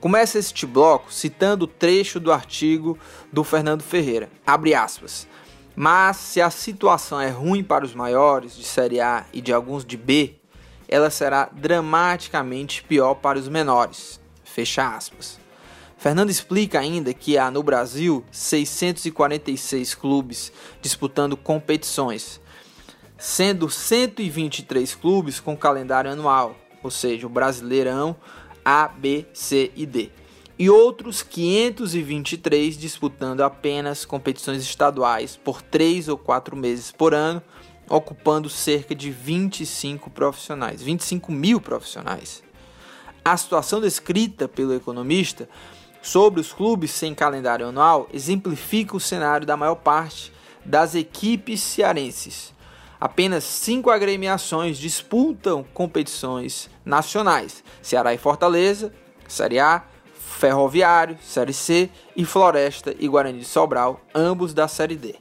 Começa 0.00 0.38
este 0.38 0.64
bloco 0.64 1.12
citando 1.12 1.66
o 1.66 1.68
trecho 1.68 2.18
do 2.18 2.32
artigo 2.32 2.98
do 3.30 3.44
Fernando 3.44 3.82
Ferreira. 3.82 4.30
Abre 4.46 4.74
aspas. 4.74 5.28
Mas 5.76 6.16
se 6.16 6.40
a 6.40 6.48
situação 6.48 7.20
é 7.20 7.28
ruim 7.28 7.62
para 7.62 7.84
os 7.84 7.94
maiores 7.94 8.56
de 8.56 8.64
Série 8.64 9.00
A 9.00 9.26
e 9.34 9.42
de 9.42 9.52
alguns 9.52 9.84
de 9.84 9.98
B, 9.98 10.36
ela 10.88 11.10
será 11.10 11.50
dramaticamente 11.52 12.82
pior 12.84 13.16
para 13.16 13.38
os 13.38 13.48
menores. 13.48 14.18
Fecha 14.42 14.96
aspas. 14.96 15.38
Fernando 15.98 16.30
explica 16.30 16.78
ainda 16.78 17.12
que 17.12 17.36
há 17.36 17.50
no 17.50 17.60
Brasil 17.60 18.24
646 18.30 19.96
clubes 19.96 20.52
disputando 20.80 21.36
competições, 21.36 22.40
sendo 23.18 23.68
123 23.68 24.94
clubes 24.94 25.40
com 25.40 25.56
calendário 25.56 26.12
anual, 26.12 26.54
ou 26.84 26.90
seja, 26.90 27.26
o 27.26 27.30
Brasileirão 27.30 28.14
A, 28.64 28.86
B, 28.86 29.26
C 29.34 29.72
e 29.74 29.84
D, 29.84 30.12
e 30.56 30.70
outros 30.70 31.20
523 31.24 32.78
disputando 32.78 33.40
apenas 33.40 34.04
competições 34.04 34.62
estaduais 34.62 35.34
por 35.36 35.60
3 35.60 36.06
ou 36.06 36.16
4 36.16 36.56
meses 36.56 36.92
por 36.92 37.12
ano, 37.12 37.42
ocupando 37.90 38.48
cerca 38.48 38.94
de 38.94 39.10
25 39.10 40.10
profissionais, 40.10 40.80
25 40.80 41.32
mil 41.32 41.60
profissionais. 41.60 42.44
A 43.24 43.36
situação 43.36 43.80
descrita 43.80 44.46
pelo 44.46 44.74
economista 44.74 45.48
sobre 46.02 46.40
os 46.40 46.52
clubes 46.52 46.90
sem 46.90 47.14
calendário 47.14 47.68
anual 47.68 48.08
exemplifica 48.12 48.96
o 48.96 49.00
cenário 49.00 49.46
da 49.46 49.56
maior 49.56 49.76
parte 49.76 50.32
das 50.64 50.94
equipes 50.94 51.60
cearenses. 51.60 52.54
Apenas 53.00 53.44
cinco 53.44 53.90
agremiações 53.90 54.76
disputam 54.76 55.64
competições 55.72 56.68
nacionais: 56.84 57.62
Ceará 57.80 58.12
e 58.12 58.18
Fortaleza, 58.18 58.92
Série 59.26 59.60
A, 59.60 59.84
Ferroviário, 60.38 61.16
Série 61.22 61.52
C 61.52 61.90
e 62.16 62.24
Floresta 62.24 62.94
e 62.98 63.06
Guarani 63.06 63.40
de 63.40 63.44
Sobral, 63.44 64.00
ambos 64.14 64.52
da 64.52 64.66
Série 64.66 64.96
D. 64.96 65.14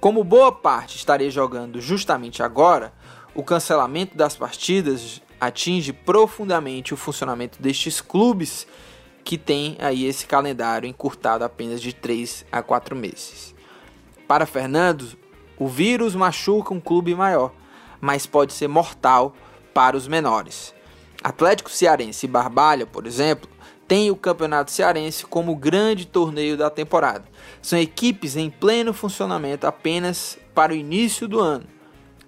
Como 0.00 0.24
boa 0.24 0.50
parte 0.50 0.96
estaria 0.96 1.30
jogando 1.30 1.80
justamente 1.80 2.42
agora, 2.42 2.92
o 3.34 3.42
cancelamento 3.42 4.16
das 4.16 4.36
partidas 4.36 5.22
atinge 5.40 5.92
profundamente 5.92 6.94
o 6.94 6.96
funcionamento 6.96 7.60
destes 7.60 8.00
clubes 8.00 8.66
que 9.24 9.38
têm 9.38 9.76
aí 9.80 10.04
esse 10.04 10.26
calendário 10.26 10.88
encurtado 10.88 11.44
apenas 11.44 11.80
de 11.80 11.92
3 11.92 12.44
a 12.50 12.62
4 12.62 12.96
meses. 12.96 13.54
Para 14.26 14.46
Fernando, 14.46 15.16
o 15.58 15.68
vírus 15.68 16.14
machuca 16.14 16.74
um 16.74 16.80
clube 16.80 17.14
maior, 17.14 17.52
mas 18.00 18.26
pode 18.26 18.52
ser 18.52 18.68
mortal 18.68 19.34
para 19.72 19.96
os 19.96 20.08
menores. 20.08 20.74
Atlético 21.22 21.70
Cearense 21.70 22.26
e 22.26 22.28
Barbalha, 22.28 22.84
por 22.86 23.06
exemplo, 23.06 23.48
têm 23.86 24.10
o 24.10 24.16
Campeonato 24.16 24.70
Cearense 24.70 25.24
como 25.24 25.54
grande 25.54 26.06
torneio 26.06 26.56
da 26.56 26.68
temporada. 26.68 27.24
São 27.60 27.78
equipes 27.78 28.36
em 28.36 28.50
pleno 28.50 28.92
funcionamento 28.92 29.66
apenas 29.66 30.38
para 30.54 30.72
o 30.72 30.76
início 30.76 31.28
do 31.28 31.38
ano. 31.38 31.66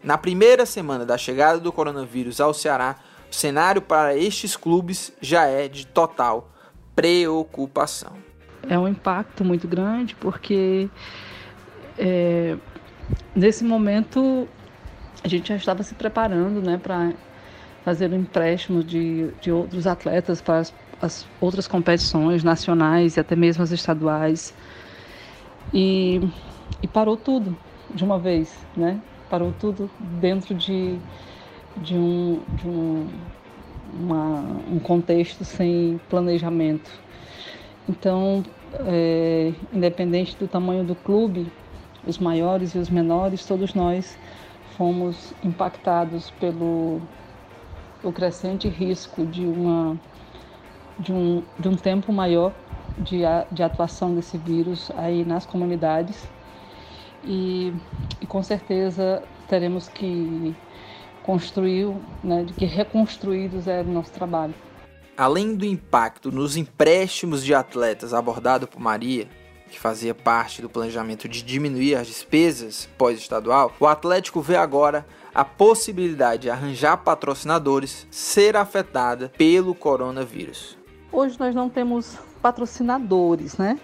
Na 0.02 0.18
primeira 0.18 0.66
semana 0.66 1.04
da 1.04 1.16
chegada 1.16 1.58
do 1.58 1.72
coronavírus 1.72 2.40
ao 2.40 2.54
Ceará, 2.54 2.96
o 3.30 3.34
cenário 3.34 3.82
para 3.82 4.16
estes 4.16 4.54
clubes 4.54 5.12
já 5.20 5.46
é 5.46 5.66
de 5.66 5.86
total 5.86 6.53
preocupação. 6.94 8.12
É 8.68 8.78
um 8.78 8.88
impacto 8.88 9.44
muito 9.44 9.68
grande 9.68 10.14
porque 10.14 10.88
é, 11.98 12.56
nesse 13.34 13.64
momento 13.64 14.48
a 15.22 15.28
gente 15.28 15.48
já 15.48 15.56
estava 15.56 15.82
se 15.82 15.94
preparando 15.94 16.60
né, 16.60 16.78
para 16.78 17.12
fazer 17.84 18.10
o 18.10 18.14
um 18.14 18.20
empréstimo 18.20 18.82
de, 18.82 19.30
de 19.40 19.52
outros 19.52 19.86
atletas 19.86 20.40
para 20.40 20.58
as, 20.58 20.74
as, 21.00 21.26
outras 21.40 21.68
competições 21.68 22.42
nacionais 22.42 23.16
e 23.16 23.20
até 23.20 23.36
mesmo 23.36 23.62
as 23.62 23.70
estaduais. 23.70 24.54
E, 25.72 26.20
e 26.82 26.88
parou 26.88 27.16
tudo 27.16 27.56
de 27.94 28.04
uma 28.04 28.18
vez, 28.18 28.56
né? 28.76 29.00
Parou 29.28 29.52
tudo 29.58 29.90
dentro 29.98 30.54
de, 30.54 30.98
de 31.76 31.94
um, 31.94 32.40
de 32.54 32.68
um 32.68 33.08
uma, 33.98 34.60
um 34.70 34.78
contexto 34.78 35.44
sem 35.44 36.00
planejamento. 36.08 36.90
Então, 37.88 38.44
é, 38.86 39.52
independente 39.72 40.36
do 40.36 40.48
tamanho 40.48 40.84
do 40.84 40.94
clube, 40.94 41.50
os 42.06 42.18
maiores 42.18 42.74
e 42.74 42.78
os 42.78 42.90
menores, 42.90 43.46
todos 43.46 43.74
nós 43.74 44.18
fomos 44.76 45.32
impactados 45.42 46.30
pelo 46.32 47.00
o 48.02 48.12
crescente 48.12 48.68
risco 48.68 49.24
de, 49.24 49.46
uma, 49.46 49.98
de, 50.98 51.12
um, 51.12 51.42
de 51.58 51.68
um 51.68 51.76
tempo 51.76 52.12
maior 52.12 52.52
de, 52.98 53.20
de 53.50 53.62
atuação 53.62 54.14
desse 54.14 54.36
vírus 54.36 54.90
aí 54.96 55.24
nas 55.24 55.46
comunidades. 55.46 56.28
E, 57.24 57.72
e 58.20 58.26
com 58.26 58.42
certeza 58.42 59.22
teremos 59.48 59.88
que 59.88 60.54
construiu, 61.24 62.00
né, 62.22 62.44
de 62.44 62.52
que 62.52 62.66
reconstruídos 62.66 63.66
era 63.66 63.88
o 63.88 63.92
nosso 63.92 64.12
trabalho. 64.12 64.54
Além 65.16 65.56
do 65.56 65.64
impacto 65.64 66.30
nos 66.30 66.56
empréstimos 66.56 67.42
de 67.42 67.54
atletas 67.54 68.12
abordado 68.12 68.68
por 68.68 68.78
Maria, 68.80 69.26
que 69.70 69.80
fazia 69.80 70.14
parte 70.14 70.60
do 70.60 70.68
planejamento 70.68 71.28
de 71.28 71.42
diminuir 71.42 71.96
as 71.96 72.06
despesas 72.06 72.88
pós-estadual, 72.98 73.72
o 73.80 73.86
Atlético 73.86 74.40
vê 74.40 74.56
agora 74.56 75.06
a 75.34 75.44
possibilidade 75.44 76.42
de 76.42 76.50
arranjar 76.50 76.98
patrocinadores 76.98 78.06
ser 78.10 78.54
afetada 78.56 79.32
pelo 79.36 79.74
coronavírus. 79.74 80.76
Hoje 81.10 81.38
nós 81.40 81.54
não 81.54 81.70
temos 81.70 82.18
patrocinadores, 82.42 83.56
né? 83.56 83.80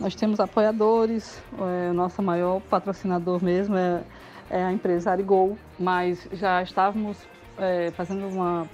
Nós 0.00 0.14
temos 0.14 0.40
apoiadores, 0.40 1.38
é, 1.60 1.92
nosso 1.92 2.22
maior 2.22 2.60
patrocinador 2.62 3.44
mesmo 3.44 3.76
é 3.76 4.02
é 4.50 4.62
a 4.64 4.72
empresa 4.72 5.12
Arigol, 5.12 5.56
mas 5.78 6.28
já 6.32 6.62
estávamos 6.62 7.16
é, 7.56 7.90
fazendo 7.92 8.26
uma, 8.28 8.68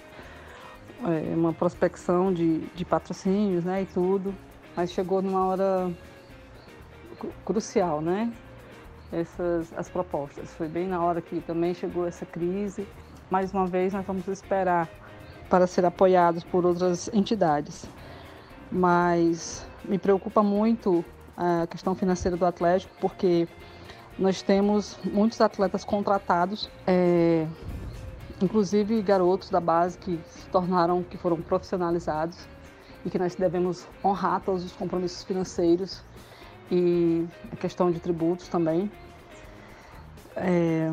é, 1.05 1.35
uma 1.35 1.53
prospecção 1.53 2.33
de, 2.33 2.61
de 2.75 2.85
patrocínios 2.85 3.65
né, 3.65 3.83
e 3.83 3.87
tudo, 3.87 4.35
mas 4.75 4.91
chegou 4.91 5.21
numa 5.21 5.47
hora 5.47 5.93
crucial, 7.45 8.01
né? 8.01 8.33
Essas 9.13 9.73
as 9.77 9.89
propostas. 9.89 10.53
Foi 10.55 10.69
bem 10.69 10.87
na 10.87 11.03
hora 11.03 11.21
que 11.21 11.41
também 11.41 11.73
chegou 11.75 12.07
essa 12.07 12.27
crise. 12.27 12.87
Mais 13.31 13.53
uma 13.53 13.67
vez 13.67 13.93
nós 13.93 14.05
vamos 14.05 14.27
esperar 14.29 14.89
para 15.49 15.67
ser 15.67 15.85
apoiados 15.85 16.43
por 16.43 16.67
outras 16.67 17.09
entidades. 17.15 17.87
Mas 18.71 19.67
me 19.85 19.99
preocupa 19.99 20.43
muito 20.43 21.05
a 21.37 21.67
questão 21.67 21.95
financeira 21.95 22.37
do 22.37 22.45
Atlético, 22.45 22.93
porque 23.01 23.47
nós 24.19 24.43
temos 24.43 24.99
muitos 25.05 25.41
atletas 25.41 25.85
contratados, 25.85 26.71
é, 26.87 27.47
inclusive 28.41 29.03
garotos 29.03 29.51
da 29.51 29.61
base 29.61 29.99
que 29.99 30.19
se 30.27 30.47
tornaram, 30.49 31.03
que 31.03 31.17
foram 31.17 31.41
profissionalizados 31.41 32.49
e 33.05 33.11
que 33.11 33.19
nós 33.19 33.35
devemos 33.35 33.87
honrar 34.05 34.41
todos 34.41 34.65
os 34.65 34.73
compromissos 34.73 35.23
financeiros 35.23 36.03
e 36.71 37.27
a 37.53 37.57
questão 37.57 37.91
de 37.91 38.01
tributos 38.01 38.49
também. 38.49 38.91
É, 40.35 40.93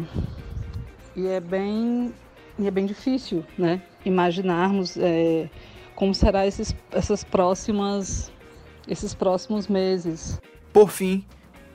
e 1.15 1.27
é 1.27 1.39
bem 1.39 2.13
e 2.57 2.67
é 2.67 2.71
bem 2.71 2.85
difícil, 2.85 3.43
né? 3.57 3.81
Imaginarmos 4.05 4.95
é, 4.97 5.49
como 5.95 6.13
será 6.13 6.45
esses 6.45 6.75
essas 6.91 7.23
próximas 7.23 8.31
esses 8.87 9.13
próximos 9.13 9.67
meses. 9.67 10.39
Por 10.71 10.89
fim, 10.89 11.25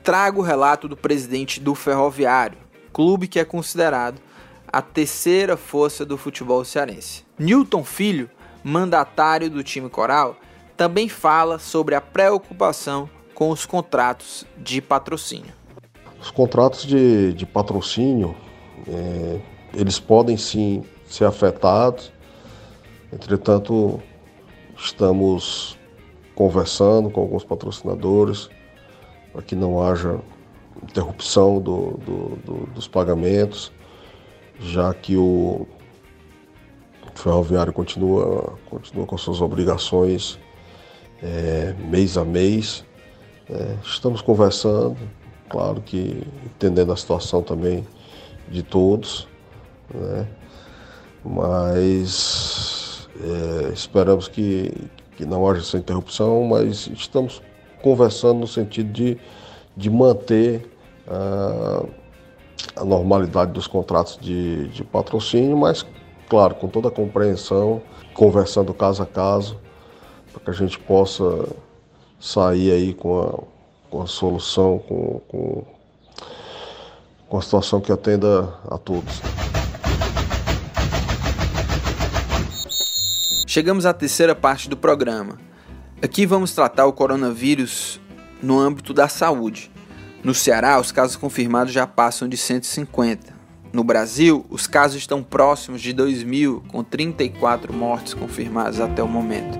trago 0.09 0.41
o 0.41 0.43
relato 0.43 0.87
do 0.87 0.97
presidente 0.97 1.59
do 1.59 1.75
Ferroviário, 1.75 2.57
clube 2.91 3.27
que 3.27 3.39
é 3.39 3.45
considerado 3.45 4.19
a 4.67 4.81
terceira 4.81 5.55
força 5.55 6.03
do 6.03 6.17
futebol 6.17 6.65
cearense. 6.65 7.23
Newton 7.37 7.83
Filho 7.83 8.27
mandatário 8.63 9.51
do 9.51 9.63
time 9.63 9.87
coral, 9.87 10.35
também 10.75 11.07
fala 11.07 11.59
sobre 11.59 11.93
a 11.93 12.01
preocupação 12.01 13.07
com 13.35 13.51
os 13.51 13.67
contratos 13.67 14.47
de 14.57 14.81
patrocínio. 14.81 15.53
Os 16.19 16.31
contratos 16.31 16.87
de, 16.87 17.31
de 17.33 17.45
patrocínio, 17.45 18.35
é, 18.87 19.39
eles 19.75 19.99
podem 19.99 20.37
sim 20.37 20.83
ser 21.05 21.25
afetados, 21.25 22.11
entretanto, 23.13 24.01
estamos 24.75 25.77
conversando 26.33 27.11
com 27.11 27.21
alguns 27.21 27.43
patrocinadores 27.43 28.49
para 29.31 29.41
que 29.41 29.55
não 29.55 29.81
haja 29.81 30.19
interrupção 30.83 31.59
do, 31.59 31.91
do, 32.05 32.35
do, 32.45 32.65
dos 32.73 32.87
pagamentos, 32.87 33.71
já 34.59 34.93
que 34.93 35.15
o 35.15 35.67
ferroviário 37.15 37.73
continua, 37.73 38.57
continua 38.69 39.05
com 39.05 39.17
suas 39.17 39.41
obrigações 39.41 40.39
é, 41.21 41.75
mês 41.89 42.17
a 42.17 42.23
mês. 42.23 42.85
É, 43.49 43.75
estamos 43.83 44.21
conversando, 44.21 44.97
claro 45.49 45.81
que 45.81 46.23
entendendo 46.45 46.91
a 46.91 46.95
situação 46.95 47.41
também 47.41 47.85
de 48.49 48.63
todos, 48.63 49.27
né? 49.93 50.27
mas 51.23 53.07
é, 53.21 53.73
esperamos 53.73 54.27
que, 54.27 54.71
que 55.17 55.25
não 55.25 55.47
haja 55.47 55.61
essa 55.61 55.77
interrupção, 55.77 56.43
mas 56.45 56.87
estamos 56.87 57.41
conversando 57.81 58.39
no 58.39 58.47
sentido 58.47 58.91
de, 58.91 59.17
de 59.75 59.89
manter 59.89 60.69
a, 61.07 61.83
a 62.75 62.85
normalidade 62.85 63.51
dos 63.51 63.67
contratos 63.67 64.17
de, 64.21 64.67
de 64.69 64.83
patrocínio, 64.83 65.57
mas 65.57 65.85
claro, 66.29 66.55
com 66.55 66.67
toda 66.67 66.89
a 66.89 66.91
compreensão, 66.91 67.81
conversando 68.13 68.73
caso 68.73 69.01
a 69.01 69.05
caso, 69.05 69.57
para 70.31 70.43
que 70.43 70.49
a 70.51 70.53
gente 70.53 70.77
possa 70.79 71.49
sair 72.19 72.71
aí 72.71 72.93
com 72.93 73.19
a, 73.19 73.89
com 73.89 74.01
a 74.01 74.07
solução, 74.07 74.77
com, 74.79 75.21
com, 75.27 75.63
com 77.27 77.37
a 77.37 77.41
situação 77.41 77.81
que 77.81 77.91
atenda 77.91 78.53
a 78.69 78.77
todos. 78.77 79.21
Chegamos 83.47 83.87
à 83.87 83.93
terceira 83.93 84.35
parte 84.35 84.69
do 84.69 84.77
programa. 84.77 85.48
Aqui 86.01 86.25
vamos 86.25 86.53
tratar 86.53 86.85
o 86.85 86.93
coronavírus 86.93 87.99
no 88.41 88.57
âmbito 88.57 88.93
da 88.93 89.09
saúde. 89.09 89.69
No 90.23 90.33
Ceará, 90.33 90.79
os 90.79 90.93
casos 90.93 91.17
confirmados 91.17 91.73
já 91.73 91.85
passam 91.85 92.25
de 92.25 92.37
150. 92.37 93.33
No 93.73 93.83
Brasil, 93.83 94.45
os 94.49 94.65
casos 94.65 94.95
estão 94.95 95.21
próximos 95.21 95.81
de 95.81 95.91
2 95.91 96.23
mil, 96.23 96.63
com 96.69 96.85
34 96.85 97.73
mortes 97.73 98.13
confirmadas 98.13 98.79
até 98.79 99.03
o 99.03 99.09
momento. 99.09 99.59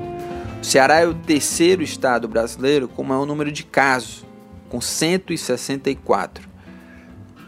O 0.61 0.65
Ceará 0.65 1.01
é 1.01 1.05
o 1.05 1.13
terceiro 1.13 1.83
estado 1.83 2.25
brasileiro 2.25 2.87
com 2.87 3.03
maior 3.03 3.25
número 3.25 3.51
de 3.51 3.65
casos, 3.65 4.25
com 4.69 4.79
164. 4.79 6.47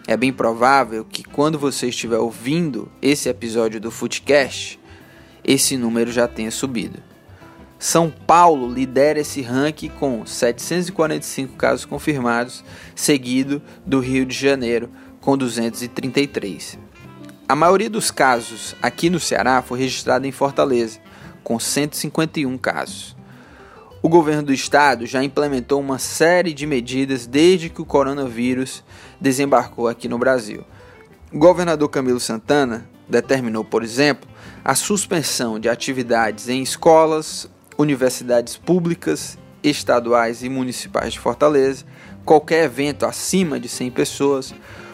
É 0.06 0.18
bem 0.18 0.34
provável 0.34 1.06
que 1.06 1.24
quando 1.24 1.58
você 1.58 1.88
estiver 1.88 2.18
ouvindo 2.18 2.92
esse 3.02 3.30
episódio 3.30 3.80
do 3.80 3.90
Footcast, 3.90 4.78
esse 5.46 5.78
número 5.78 6.12
já 6.12 6.28
tenha 6.28 6.52
subido. 6.52 7.11
São 7.82 8.12
Paulo 8.12 8.72
lidera 8.72 9.22
esse 9.22 9.42
ranking 9.42 9.90
com 9.90 10.24
745 10.24 11.56
casos 11.56 11.84
confirmados, 11.84 12.64
seguido 12.96 13.60
do 13.84 14.00
Rio 14.00 14.24
de 14.24 14.38
Janeiro 14.38 14.88
com 15.20 15.36
233. 15.36 16.78
A 17.50 17.56
maioria 17.56 17.90
dos 17.90 18.12
casos 18.12 18.76
aqui 18.84 19.10
no 19.10 19.20
Ceará 19.20 19.64
foi 19.64 19.80
registrada 19.80 20.28
em 20.28 20.32
Fortaleza, 20.32 21.00
com 21.44 21.60
151 21.60 22.56
casos. 22.60 23.18
O 24.00 24.08
governo 24.08 24.44
do 24.44 24.54
estado 24.54 25.08
já 25.08 25.24
implementou 25.24 25.80
uma 25.80 25.98
série 25.98 26.54
de 26.54 26.68
medidas 26.68 27.26
desde 27.26 27.68
que 27.68 27.82
o 27.82 27.86
coronavírus 27.86 28.84
desembarcou 29.20 29.88
aqui 29.88 30.08
no 30.08 30.20
Brasil. 30.20 30.64
O 31.34 31.40
governador 31.40 31.90
Camilo 31.90 32.20
Santana 32.20 32.88
determinou, 33.10 33.66
por 33.66 33.82
exemplo, 33.82 34.30
a 34.64 34.76
suspensão 34.76 35.60
de 35.60 35.68
atividades 35.68 36.48
em 36.48 36.62
escolas, 36.62 37.50
universidades 37.82 38.56
públicas, 38.58 39.38
estaduais 39.64 40.44
e 40.44 40.50
municipais 40.50 41.14
de 41.14 41.20
Fortaleza, 41.20 41.86
qualquer 42.24 42.66
evento 42.66 43.06
acima 43.06 43.60
de 43.60 43.68
100 43.68 43.92
pessoas, 43.92 44.54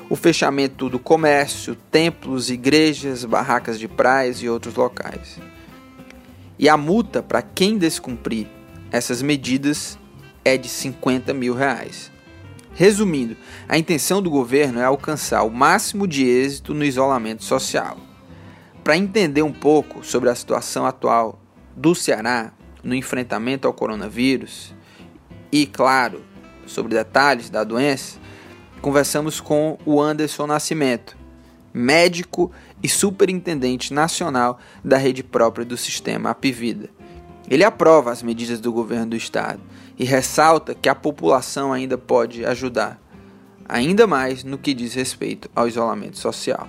o 0.09 0.15
fechamento 0.15 0.89
do 0.89 0.97
comércio, 0.97 1.75
templos, 1.91 2.49
igrejas, 2.49 3.25
barracas 3.25 3.77
de 3.77 3.87
praias 3.87 4.37
e 4.41 4.49
outros 4.49 4.75
locais. 4.75 5.39
E 6.57 6.67
a 6.69 6.77
multa 6.77 7.21
para 7.21 7.41
quem 7.41 7.77
descumprir 7.77 8.47
essas 8.91 9.21
medidas 9.21 9.99
é 10.43 10.57
de 10.57 10.69
50 10.69 11.33
mil 11.33 11.53
reais. 11.53 12.09
Resumindo, 12.73 13.35
a 13.67 13.77
intenção 13.77 14.21
do 14.21 14.29
governo 14.29 14.79
é 14.79 14.83
alcançar 14.83 15.43
o 15.43 15.49
máximo 15.49 16.07
de 16.07 16.25
êxito 16.25 16.73
no 16.73 16.85
isolamento 16.85 17.43
social. 17.43 17.97
Para 18.83 18.95
entender 18.95 19.41
um 19.41 19.51
pouco 19.51 20.05
sobre 20.05 20.29
a 20.29 20.35
situação 20.35 20.85
atual 20.85 21.41
do 21.75 21.93
Ceará 21.93 22.53
no 22.83 22.95
enfrentamento 22.95 23.67
ao 23.67 23.73
coronavírus 23.73 24.73
e, 25.51 25.65
claro, 25.65 26.21
sobre 26.65 26.95
detalhes 26.95 27.49
da 27.49 27.63
doença, 27.63 28.19
conversamos 28.81 29.39
com 29.39 29.77
o 29.85 30.01
Anderson 30.01 30.47
Nascimento, 30.47 31.17
médico 31.73 32.51
e 32.81 32.89
superintendente 32.89 33.93
nacional 33.93 34.59
da 34.83 34.97
rede 34.97 35.23
própria 35.23 35.65
do 35.65 35.77
sistema 35.77 36.31
Apivida. 36.31 36.89
Ele 37.49 37.63
aprova 37.63 38.11
as 38.11 38.21
medidas 38.21 38.59
do 38.59 38.73
governo 38.73 39.07
do 39.07 39.15
estado 39.15 39.61
e 39.97 40.03
ressalta 40.03 40.75
que 40.75 40.89
a 40.89 40.95
população 40.95 41.71
ainda 41.71 41.97
pode 41.97 42.45
ajudar, 42.45 42.99
ainda 43.67 44.05
mais 44.05 44.43
no 44.43 44.57
que 44.57 44.73
diz 44.73 44.93
respeito 44.93 45.49
ao 45.55 45.67
isolamento 45.67 46.17
social. 46.17 46.67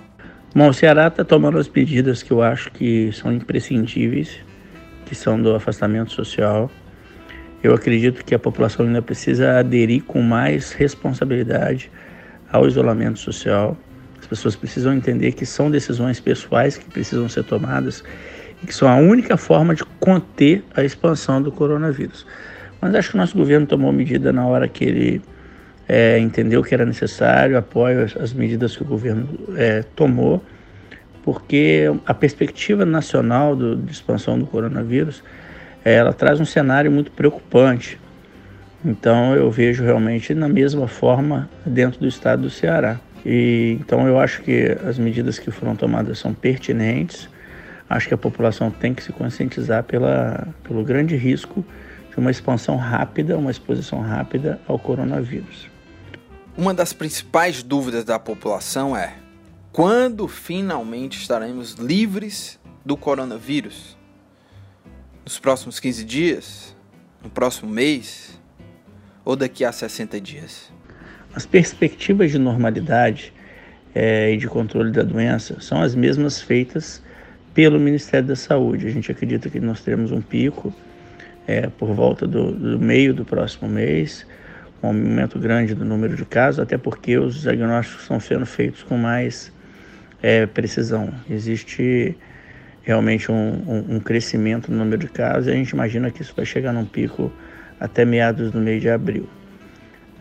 Bom, 0.55 0.69
o 0.69 0.73
Ceará 0.73 1.07
está 1.07 1.23
tomando 1.23 1.59
as 1.59 1.69
medidas 1.69 2.23
que 2.23 2.31
eu 2.31 2.41
acho 2.41 2.71
que 2.71 3.11
são 3.13 3.31
imprescindíveis, 3.31 4.39
que 5.09 5.15
são 5.15 5.41
do 5.41 5.53
afastamento 5.53 6.13
social. 6.13 6.71
Eu 7.61 7.73
acredito 7.73 8.23
que 8.23 8.33
a 8.33 8.39
população 8.39 8.85
ainda 8.85 9.01
precisa 9.01 9.59
aderir 9.59 10.03
com 10.03 10.21
mais 10.21 10.71
responsabilidade 10.71 11.91
ao 12.49 12.65
isolamento 12.65 13.19
social 13.19 13.77
pessoas 14.29 14.55
precisam 14.55 14.93
entender 14.93 15.31
que 15.31 15.45
são 15.45 15.71
decisões 15.71 16.19
pessoais 16.19 16.77
que 16.77 16.85
precisam 16.85 17.27
ser 17.27 17.43
tomadas 17.43 18.03
e 18.61 18.67
que 18.67 18.73
são 18.73 18.87
a 18.87 18.95
única 18.95 19.35
forma 19.35 19.73
de 19.73 19.83
conter 19.99 20.63
a 20.75 20.83
expansão 20.83 21.41
do 21.41 21.51
coronavírus. 21.51 22.25
Mas 22.79 22.93
acho 22.95 23.09
que 23.09 23.15
o 23.15 23.17
nosso 23.17 23.35
governo 23.35 23.65
tomou 23.65 23.91
medida 23.91 24.31
na 24.31 24.45
hora 24.45 24.67
que 24.67 24.85
ele 24.85 25.21
é, 25.87 26.19
entendeu 26.19 26.61
que 26.63 26.73
era 26.73 26.85
necessário, 26.85 27.57
apoio 27.57 28.03
as 28.19 28.31
medidas 28.31 28.77
que 28.77 28.83
o 28.83 28.85
governo 28.85 29.27
é, 29.57 29.83
tomou, 29.95 30.43
porque 31.23 31.85
a 32.05 32.13
perspectiva 32.13 32.85
nacional 32.85 33.55
do, 33.55 33.75
de 33.75 33.91
expansão 33.91 34.39
do 34.39 34.45
coronavírus 34.45 35.23
é, 35.83 35.95
ela 35.95 36.13
traz 36.13 36.39
um 36.39 36.45
cenário 36.45 36.91
muito 36.91 37.11
preocupante. 37.11 37.99
Então 38.83 39.35
eu 39.35 39.51
vejo 39.51 39.83
realmente 39.83 40.33
na 40.33 40.47
mesma 40.47 40.87
forma 40.87 41.49
dentro 41.65 41.99
do 41.99 42.07
estado 42.07 42.43
do 42.43 42.49
Ceará. 42.49 42.99
E, 43.25 43.77
então 43.79 44.07
eu 44.07 44.19
acho 44.19 44.41
que 44.41 44.77
as 44.85 44.97
medidas 44.97 45.37
que 45.37 45.51
foram 45.51 45.75
tomadas 45.75 46.19
são 46.19 46.33
pertinentes. 46.33 47.29
Acho 47.89 48.07
que 48.07 48.13
a 48.13 48.17
população 48.17 48.69
tem 48.69 48.93
que 48.93 49.03
se 49.03 49.11
conscientizar 49.11 49.83
pela, 49.83 50.47
pelo 50.63 50.83
grande 50.83 51.15
risco 51.15 51.65
de 52.11 52.17
uma 52.17 52.31
expansão 52.31 52.77
rápida, 52.77 53.37
uma 53.37 53.51
exposição 53.51 54.01
rápida 54.01 54.59
ao 54.67 54.77
coronavírus. 54.77 55.67
Uma 56.55 56.73
das 56.73 56.93
principais 56.93 57.63
dúvidas 57.63 58.03
da 58.03 58.19
população 58.19 58.95
é: 58.95 59.13
quando 59.71 60.27
finalmente 60.27 61.19
estaremos 61.19 61.73
livres 61.73 62.59
do 62.83 62.97
coronavírus? 62.97 63.97
Nos 65.23 65.39
próximos 65.39 65.79
15 65.79 66.03
dias? 66.03 66.75
No 67.23 67.29
próximo 67.29 67.71
mês? 67.71 68.39
Ou 69.23 69.35
daqui 69.35 69.63
a 69.63 69.71
60 69.71 70.19
dias? 70.19 70.71
As 71.35 71.45
perspectivas 71.45 72.31
de 72.31 72.39
normalidade 72.39 73.31
é, 73.93 74.33
e 74.33 74.37
de 74.37 74.47
controle 74.47 74.91
da 74.91 75.03
doença 75.03 75.59
são 75.59 75.81
as 75.81 75.93
mesmas 75.93 76.41
feitas 76.41 77.01
pelo 77.53 77.79
Ministério 77.79 78.27
da 78.27 78.35
Saúde. 78.35 78.87
A 78.87 78.91
gente 78.91 79.11
acredita 79.11 79.49
que 79.49 79.59
nós 79.59 79.81
teremos 79.81 80.11
um 80.11 80.21
pico 80.21 80.73
é, 81.45 81.67
por 81.67 81.93
volta 81.93 82.25
do, 82.25 82.51
do, 82.51 82.79
meio 82.79 83.13
do 83.13 83.23
próximo 83.23 83.69
mês, 83.69 84.25
um 84.81 84.87
aumento 84.87 85.37
grande 85.37 85.75
do 85.75 85.85
número 85.85 86.15
de 86.15 86.25
casos, 86.25 86.59
até 86.59 86.77
porque 86.77 87.17
os 87.17 87.41
diagnósticos 87.41 88.03
estão 88.03 88.19
sendo 88.19 88.45
feitos 88.45 88.81
com 88.81 88.97
mais 88.97 89.51
é, 90.21 90.45
precisão. 90.45 91.13
Existe 91.29 92.15
realmente 92.83 93.31
um, 93.31 93.35
um, 93.35 93.95
um, 93.95 93.99
crescimento 93.99 94.71
no 94.71 94.77
número 94.77 94.97
de 94.97 95.07
casos 95.07 95.47
e 95.47 95.51
a 95.51 95.53
gente 95.53 95.69
imagina 95.69 96.09
que 96.09 96.21
isso 96.21 96.33
vai 96.35 96.45
chegar 96.45 96.73
num 96.73 96.85
pico 96.85 97.31
até 97.79 98.03
meados 98.03 98.51
do 98.51 98.59
mês 98.59 98.81
de 98.81 98.89
abril. 98.89 99.27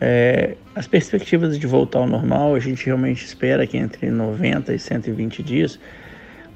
É, 0.00 0.54
as 0.74 0.86
perspectivas 0.86 1.58
de 1.58 1.66
voltar 1.66 1.98
ao 1.98 2.06
normal, 2.06 2.54
a 2.54 2.60
gente 2.60 2.86
realmente 2.86 3.24
espera 3.24 3.66
que 3.66 3.76
entre 3.76 4.10
90 4.10 4.72
e 4.72 4.78
120 4.78 5.42
dias, 5.42 5.78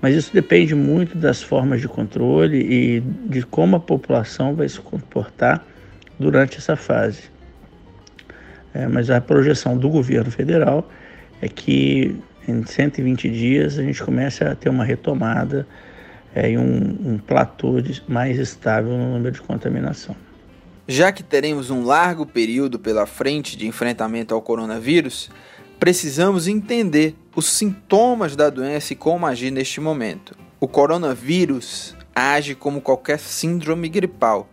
Mas 0.01 0.17
isso 0.17 0.35
depende 0.35 0.75
muito 0.75 1.17
das 1.17 1.41
formas 1.41 1.81
de 1.81 1.87
controle 1.87 2.59
e 2.59 3.01
de 3.01 3.43
como 3.43 3.77
a 3.77 3.81
população 3.81 4.53
vai 4.53 4.69
se 4.69 4.81
comportar 4.81 5.65
durante 6.19 6.59
essa 6.59 6.75
fase. 6.75 7.23
É, 8.75 8.89
mas 8.89 9.11
a 9.11 9.21
projeção 9.21 9.79
do 9.79 9.89
governo 9.89 10.31
federal 10.31 10.91
é 11.41 11.49
que 11.49 12.17
em 12.47 12.65
120 12.65 13.31
dias 13.31 13.79
a 13.79 13.83
gente 13.83 14.03
comece 14.03 14.45
a 14.45 14.55
ter 14.55 14.69
uma 14.69 14.85
retomada 14.85 15.67
é, 16.35 16.51
e 16.51 16.59
um, 16.59 17.15
um 17.15 17.19
platô 17.19 17.81
de, 17.81 18.03
mais 18.09 18.39
estável 18.39 18.93
no 18.93 19.15
número 19.15 19.33
de 19.33 19.41
contaminação. 19.43 20.17
Já 20.89 21.13
que 21.13 21.23
teremos 21.23 21.71
um 21.71 21.85
largo 21.85 22.27
período 22.27 22.79
pela 22.79 23.07
frente 23.07 23.57
de 23.57 23.67
enfrentamento 23.67 24.35
ao 24.35 24.43
coronavírus, 24.43 25.31
precisamos 25.79 26.49
entender 26.49 27.15
os 27.37 27.47
sintomas 27.47 28.35
da 28.35 28.51
doença 28.51 28.93
e 28.93 28.97
como 28.97 29.27
agir 29.27 29.51
neste 29.51 29.81
momento. 29.81 30.37
O 30.59 30.67
coronavírus 30.67 31.97
age 32.15 32.55
como 32.55 32.81
qualquer 32.81 33.19
síndrome 33.19 33.89
gripal: 33.89 34.49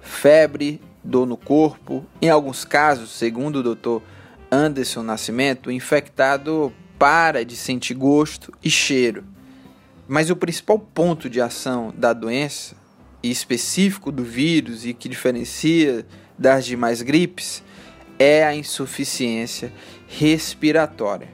febre, 0.00 0.80
dor 1.04 1.26
no 1.26 1.36
corpo. 1.36 2.04
Em 2.20 2.28
alguns 2.28 2.64
casos, 2.64 3.10
segundo 3.10 3.56
o 3.56 3.74
Dr. 3.74 4.02
Anderson 4.50 5.02
Nascimento, 5.02 5.68
o 5.68 5.72
infectado 5.72 6.72
para 7.00 7.46
de 7.46 7.56
sentir 7.56 7.94
gosto 7.94 8.52
e 8.62 8.70
cheiro. 8.70 9.24
Mas 10.06 10.28
o 10.28 10.36
principal 10.36 10.78
ponto 10.78 11.30
de 11.30 11.40
ação 11.40 11.94
da 11.96 12.12
doença, 12.12 12.76
e 13.22 13.30
específico 13.30 14.12
do 14.12 14.22
vírus 14.22 14.84
e 14.84 14.92
que 14.92 15.08
diferencia 15.08 16.04
das 16.38 16.66
demais 16.66 17.00
gripes, 17.00 17.62
é 18.18 18.44
a 18.44 18.54
insuficiência 18.54 19.72
respiratória. 20.08 21.28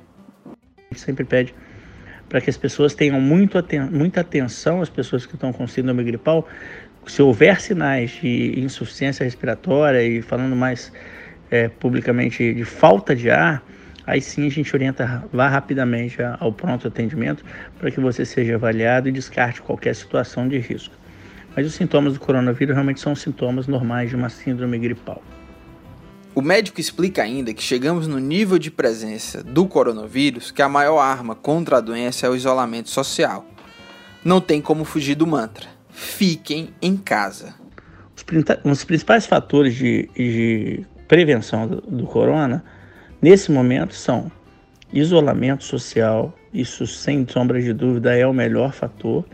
Sempre 0.94 1.24
pede 1.24 1.52
para 2.28 2.40
que 2.40 2.48
as 2.48 2.56
pessoas 2.56 2.94
tenham 2.94 3.20
muito 3.20 3.58
aten 3.58 3.90
muita 3.90 4.20
atenção, 4.20 4.80
as 4.80 4.88
pessoas 4.88 5.26
que 5.26 5.34
estão 5.34 5.52
com 5.52 5.66
síndrome 5.66 6.04
gripal, 6.04 6.46
se 7.06 7.22
houver 7.22 7.60
sinais 7.60 8.12
de 8.20 8.60
insuficiência 8.60 9.24
respiratória 9.24 10.02
e 10.02 10.22
falando 10.22 10.54
mais 10.54 10.92
é, 11.50 11.68
publicamente 11.68 12.54
de 12.54 12.64
falta 12.64 13.14
de 13.14 13.30
ar, 13.30 13.64
aí 14.06 14.20
sim 14.20 14.46
a 14.46 14.50
gente 14.50 14.74
orienta, 14.74 15.24
vá 15.32 15.48
rapidamente 15.48 16.18
ao 16.38 16.52
pronto 16.52 16.86
atendimento 16.86 17.44
para 17.78 17.90
que 17.90 18.00
você 18.00 18.24
seja 18.24 18.54
avaliado 18.54 19.08
e 19.08 19.12
descarte 19.12 19.60
qualquer 19.60 19.94
situação 19.94 20.48
de 20.48 20.58
risco. 20.58 20.94
Mas 21.56 21.66
os 21.66 21.74
sintomas 21.74 22.14
do 22.14 22.20
coronavírus 22.20 22.74
realmente 22.74 23.00
são 23.00 23.14
sintomas 23.14 23.66
normais 23.66 24.10
de 24.10 24.16
uma 24.16 24.28
síndrome 24.28 24.78
gripal. 24.78 25.22
O 26.34 26.42
médico 26.42 26.78
explica 26.78 27.22
ainda 27.22 27.54
que 27.54 27.62
chegamos 27.62 28.06
no 28.06 28.18
nível 28.18 28.58
de 28.58 28.70
presença 28.70 29.42
do 29.42 29.66
coronavírus 29.66 30.50
que 30.50 30.60
a 30.60 30.68
maior 30.68 30.98
arma 30.98 31.34
contra 31.34 31.78
a 31.78 31.80
doença 31.80 32.26
é 32.26 32.28
o 32.28 32.36
isolamento 32.36 32.90
social. 32.90 33.46
Não 34.22 34.38
tem 34.38 34.60
como 34.60 34.84
fugir 34.84 35.14
do 35.14 35.26
mantra: 35.26 35.66
fiquem 35.88 36.74
em 36.82 36.94
casa. 36.94 37.54
Os 38.64 38.84
principais 38.84 39.24
fatores 39.24 39.74
de, 39.74 40.10
de 40.14 40.86
prevenção 41.08 41.66
do, 41.66 41.80
do 41.80 42.06
corona 42.06 42.62
Nesse 43.20 43.50
momento 43.50 43.94
são 43.94 44.30
isolamento 44.92 45.64
social, 45.64 46.36
isso 46.52 46.86
sem 46.86 47.26
sombra 47.26 47.60
de 47.60 47.72
dúvida 47.72 48.14
é 48.14 48.26
o 48.26 48.32
melhor 48.32 48.72
fator, 48.72 49.24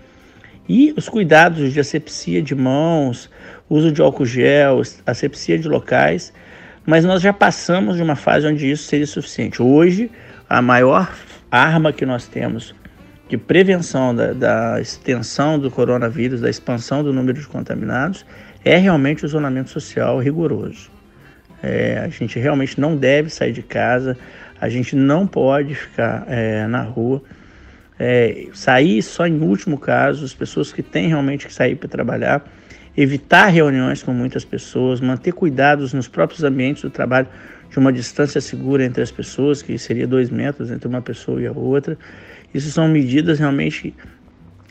e 0.69 0.95
os 0.97 1.09
cuidados 1.09 1.73
de 1.73 1.81
asepsia 1.81 2.41
de 2.41 2.55
mãos, 2.55 3.29
uso 3.69 3.91
de 3.91 4.01
álcool 4.01 4.25
gel, 4.25 4.81
asepsia 5.05 5.59
de 5.59 5.69
locais, 5.69 6.33
mas 6.87 7.05
nós 7.05 7.21
já 7.21 7.33
passamos 7.33 7.97
de 7.97 8.03
uma 8.03 8.17
fase 8.17 8.47
onde 8.47 8.71
isso 8.71 8.85
seria 8.85 9.07
suficiente. 9.07 9.61
Hoje, 9.61 10.11
a 10.49 10.63
maior 10.63 11.13
arma 11.51 11.93
que 11.93 12.07
nós 12.07 12.27
temos 12.29 12.75
de 13.29 13.37
prevenção 13.37 14.15
da, 14.15 14.33
da 14.33 14.81
extensão 14.81 15.59
do 15.59 15.71
coronavírus, 15.71 16.41
da 16.41 16.51
expansão 16.51 17.03
do 17.03 17.13
número 17.13 17.41
de 17.41 17.47
contaminados, 17.49 18.25
é 18.65 18.77
realmente 18.77 19.25
o 19.25 19.27
isolamento 19.27 19.71
social 19.71 20.21
rigoroso. 20.21 20.92
É, 21.63 21.99
a 21.99 22.09
gente 22.09 22.39
realmente 22.39 22.81
não 22.81 22.97
deve 22.97 23.31
sair 23.31 23.53
de 23.53 23.63
casa, 23.63 24.17
a 24.61 24.69
gente 24.69 24.97
não 24.97 25.27
pode 25.27 25.75
ficar 25.75 26.25
é, 26.29 26.67
na 26.67 26.83
rua. 26.83 27.23
É, 27.99 28.49
sair 28.53 29.01
só 29.03 29.27
em 29.27 29.41
último 29.41 29.79
caso, 29.79 30.25
as 30.25 30.35
pessoas 30.35 30.73
que 30.73 30.83
têm 30.83 31.09
realmente 31.09 31.47
que 31.47 31.55
sair 31.55 31.77
para 31.77 31.89
trabalhar, 31.89 32.45
evitar 32.97 33.47
reuniões 33.47 34.03
com 34.03 34.13
muitas 34.13 34.45
pessoas, 34.45 35.01
manter 35.01 35.33
cuidados 35.33 35.93
nos 35.93 36.09
próprios 36.09 36.43
ambientes 36.43 36.83
do 36.83 36.91
trabalho 36.91 37.29
de 37.71 37.79
uma 37.79 37.93
distância 37.93 38.41
segura 38.41 38.85
entre 38.85 39.03
as 39.03 39.11
pessoas, 39.11 39.63
que 39.63 39.79
seria 39.79 40.07
dois 40.07 40.31
metros 40.31 40.71
entre 40.71 40.89
uma 40.89 41.01
pessoa 41.01 41.41
e 41.41 41.47
a 41.47 41.53
outra. 41.53 41.97
Isso 42.53 42.71
são 42.71 42.89
medidas 42.89 43.39
realmente 43.39 43.95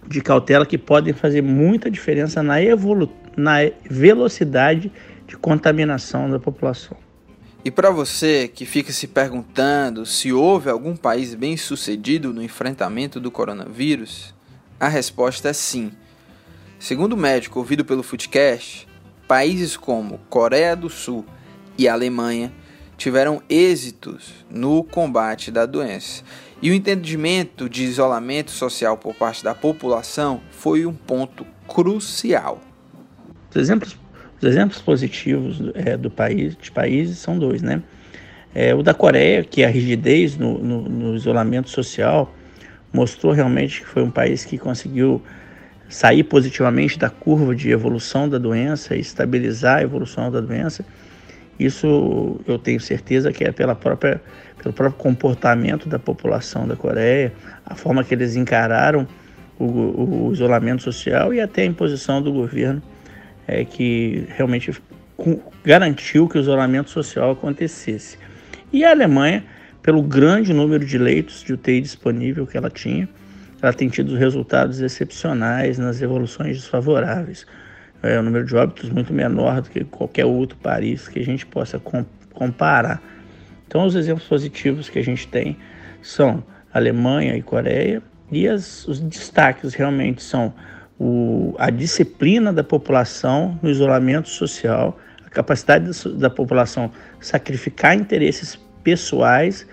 de 0.08 0.22
cautela 0.22 0.66
que 0.66 0.78
podem 0.78 1.14
fazer 1.14 1.42
muita 1.42 1.90
diferença 1.90 2.44
na, 2.44 2.62
evolu 2.62 3.12
na 3.36 3.60
velocidade 3.90 4.92
de 5.32 5.38
contaminação 5.38 6.30
da 6.30 6.38
população. 6.38 6.98
E 7.64 7.72
para 7.72 7.90
você 7.90 8.50
que 8.50 8.66
fica 8.66 8.92
se 8.92 9.08
perguntando 9.08 10.06
se 10.06 10.34
houve 10.34 10.70
algum 10.70 10.94
país 10.94 11.34
bem 11.34 11.56
sucedido 11.56 12.34
no 12.34 12.44
enfrentamento 12.44 13.18
do 13.18 13.32
coronavírus, 13.32 14.36
a 14.78 14.90
resposta 14.90 15.48
é 15.48 15.54
sim. 15.54 15.94
Segundo 16.78 17.14
o 17.14 17.18
médico 17.18 17.60
ouvido 17.60 17.86
pelo 17.86 18.04
Foodcast, 18.04 18.86
países 19.26 19.78
como 19.78 20.20
Coreia 20.30 20.76
do 20.76 20.90
Sul 20.90 21.26
e 21.78 21.88
Alemanha 21.88 22.52
tiveram 22.98 23.42
êxitos 23.48 24.34
no 24.50 24.84
combate 24.84 25.50
da 25.50 25.66
doença. 25.66 26.24
E 26.62 26.70
o 26.70 26.74
entendimento 26.74 27.70
de 27.70 27.84
isolamento 27.84 28.52
social 28.52 28.98
por 28.98 29.16
parte 29.16 29.46
da 29.46 29.56
população 29.56 30.42
foi 30.52 30.86
um 30.86 30.94
ponto 30.94 31.46
crucial. 31.68 32.60
Os 33.50 33.56
exemplos 33.56 34.01
os 34.42 34.48
exemplos 34.48 34.82
positivos 34.82 35.62
é, 35.76 35.96
do 35.96 36.10
país, 36.10 36.58
de 36.60 36.72
países 36.72 37.20
são 37.20 37.38
dois, 37.38 37.62
né? 37.62 37.82
É, 38.56 38.74
o 38.74 38.82
da 38.82 38.94
Coreia, 38.94 39.44
que 39.44 39.64
a 39.64 39.70
rigidez 39.70 40.36
no, 40.36 40.58
no, 40.58 40.82
no, 40.90 41.16
isolamento 41.16 41.70
social 41.70 42.34
mostrou 42.92 43.32
realmente 43.32 43.82
que 43.82 43.88
foi 43.88 44.04
um 44.04 44.10
país 44.10 44.44
que 44.44 44.58
conseguiu 44.58 45.22
sair 45.88 46.24
positivamente 46.24 46.98
da 46.98 47.10
curva 47.10 47.56
de 47.56 47.70
evolução 47.70 48.28
da 48.28 48.38
doença 48.38 48.96
e 48.96 49.00
estabilizar 49.00 49.78
a 49.78 49.84
evolução 49.84 50.30
da 50.32 50.42
doença. 50.42 50.84
Isso 51.58 52.42
eu 52.48 52.58
tenho 52.58 52.80
certeza 52.80 53.32
que 53.32 53.44
é 53.44 53.52
pela 53.52 53.76
própria, 53.76 54.20
pelo 54.62 54.74
próprio 54.74 54.98
comportamento 54.98 55.88
da 55.88 56.00
população 56.00 56.68
da 56.68 56.76
Coreia, 56.76 57.32
a 57.66 57.76
forma 57.76 58.04
que 58.04 58.14
eles 58.14 58.36
encararam 58.36 59.08
o, 59.60 60.28
o 60.28 60.34
isolamento 60.34 60.82
social 60.82 61.34
e 61.34 61.40
até 61.40 61.62
a 61.62 61.66
imposição 61.66 62.22
do 62.22 62.34
governo 62.34 62.82
é, 63.52 63.66
que 63.66 64.26
realmente 64.30 64.72
garantiu 65.64 66.28
que 66.28 66.38
o 66.38 66.42
isolamento 66.42 66.90
social 66.90 67.32
acontecesse. 67.32 68.18
E 68.72 68.86
a 68.86 68.92
Alemanha, 68.92 69.44
pelo 69.84 70.02
grande 70.02 70.54
número 70.54 70.86
de 70.86 70.98
leitos 70.98 71.44
de 71.44 71.54
UTI 71.54 71.82
disponível 71.82 72.48
que 72.48 72.56
ela 72.56 72.70
tinha, 72.70 73.10
ela 73.62 73.74
tem 73.74 73.90
tido 73.90 74.16
resultados 74.16 74.80
excepcionais 74.80 75.78
nas 75.78 76.02
evoluções 76.02 76.58
desfavoráveis. 76.58 77.46
É 78.02 78.18
um 78.20 78.24
número 78.24 78.46
de 78.46 78.56
óbitos 78.56 78.90
muito 78.90 79.14
menor 79.14 79.62
do 79.62 79.70
que 79.70 79.84
qualquer 79.84 80.26
outro 80.26 80.58
país 80.58 81.08
que 81.08 81.20
a 81.20 81.24
gente 81.24 81.46
possa 81.46 81.78
com, 81.78 82.06
comparar. 82.34 83.02
Então, 83.68 83.86
os 83.86 83.96
exemplos 83.96 84.28
positivos 84.28 84.90
que 84.90 84.98
a 84.98 85.04
gente 85.04 85.28
tem 85.28 85.58
são 86.02 86.44
Alemanha 86.74 87.36
e 87.36 87.42
Coreia, 87.42 88.02
e 88.32 88.48
as, 88.48 88.88
os 88.88 89.00
destaques 89.00 89.74
realmente 89.74 90.24
são 90.24 90.54
o, 91.04 91.56
a 91.58 91.72
disciplina 91.72 92.54
da 92.54 92.64
população 92.64 93.58
no 93.60 93.72
isolamento 93.72 94.30
social, 94.30 95.00
a 95.26 95.30
capacidade 95.32 95.90
da, 96.16 96.30
população 96.30 96.92
sacrificar 97.20 97.96
interesses 97.96 98.60
pessoais 98.84 99.66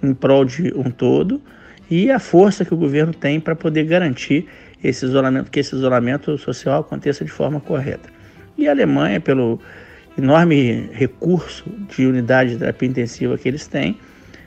em 0.00 0.14
prol 0.14 0.44
de 0.44 0.72
um 0.76 0.88
todo 0.88 1.42
e 1.90 2.08
a 2.08 2.20
força 2.20 2.64
que 2.64 2.72
o 2.72 2.76
governo 2.76 3.12
tem 3.12 3.40
para 3.40 3.56
poder 3.56 3.84
garantir 3.84 4.46
esse 4.82 5.04
isolamento, 5.04 5.50
que 5.50 5.58
esse 5.58 5.74
isolamento 5.74 6.38
social 6.38 6.82
aconteça 6.82 7.24
de 7.24 7.32
forma 7.32 7.58
correta. 7.58 8.08
E 8.56 8.68
a 8.68 8.70
Alemanha, 8.70 9.20
pelo 9.20 9.60
enorme 10.16 10.88
recurso 10.92 11.64
de 11.88 12.06
unidade 12.06 12.50
de 12.50 12.58
terapia 12.58 12.88
intensiva 12.88 13.36
que 13.36 13.48
eles 13.48 13.66
têm, 13.66 13.98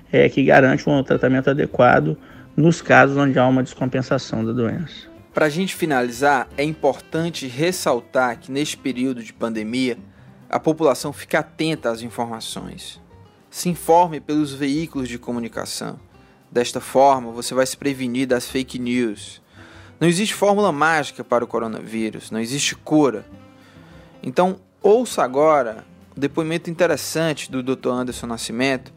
é 0.10 0.30
que 0.30 0.42
garante 0.46 0.90
um 0.90 1.04
tratamento 1.04 1.50
adequado 1.50 2.18
nos 2.56 2.82
casos 2.82 3.18
onde 3.18 3.38
há 3.38 3.46
uma 3.46 3.62
descompensação 3.62 4.46
da 4.46 4.54
doença. 4.54 5.09
Para 5.40 5.46
a 5.46 5.50
gente 5.50 5.74
finalizar, 5.74 6.50
é 6.58 6.66
importante 6.66 7.48
ressaltar 7.48 8.38
que 8.42 8.52
neste 8.52 8.76
período 8.76 9.24
de 9.24 9.32
pandemia, 9.32 9.98
a 10.50 10.60
população 10.60 11.14
fique 11.14 11.38
atenta 11.38 11.90
às 11.90 12.02
informações. 12.02 13.00
Se 13.50 13.70
informe 13.70 14.20
pelos 14.20 14.54
veículos 14.54 15.08
de 15.08 15.18
comunicação. 15.18 15.98
Desta 16.52 16.82
forma, 16.82 17.32
você 17.32 17.54
vai 17.54 17.66
se 17.66 17.78
prevenir 17.78 18.28
das 18.28 18.50
fake 18.50 18.78
news. 18.78 19.42
Não 19.98 20.10
existe 20.10 20.34
fórmula 20.34 20.74
mágica 20.74 21.24
para 21.24 21.46
o 21.46 21.48
coronavírus, 21.48 22.32
não 22.32 22.42
existe 22.42 22.76
cura. 22.76 23.26
Então, 24.22 24.60
ouça 24.82 25.24
agora 25.24 25.86
o 26.18 26.20
depoimento 26.20 26.70
interessante 26.70 27.50
do 27.50 27.64
Dr. 27.64 27.92
Anderson 27.92 28.28
Nascimento, 28.28 28.92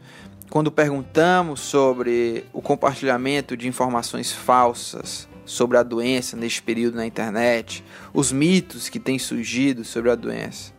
quando 0.49 0.69
perguntamos 0.69 1.61
sobre 1.61 2.43
o 2.51 2.61
compartilhamento 2.61 3.55
de 3.55 3.65
informações 3.65 4.33
falsas 4.33 5.31
sobre 5.45 5.77
a 5.77 5.83
doença 5.83 6.37
neste 6.37 6.61
período 6.61 6.95
na 6.95 7.05
internet, 7.05 7.83
os 8.13 8.31
mitos 8.31 8.89
que 8.89 8.99
têm 8.99 9.19
surgido 9.19 9.83
sobre 9.83 10.11
a 10.11 10.15
doença? 10.15 10.73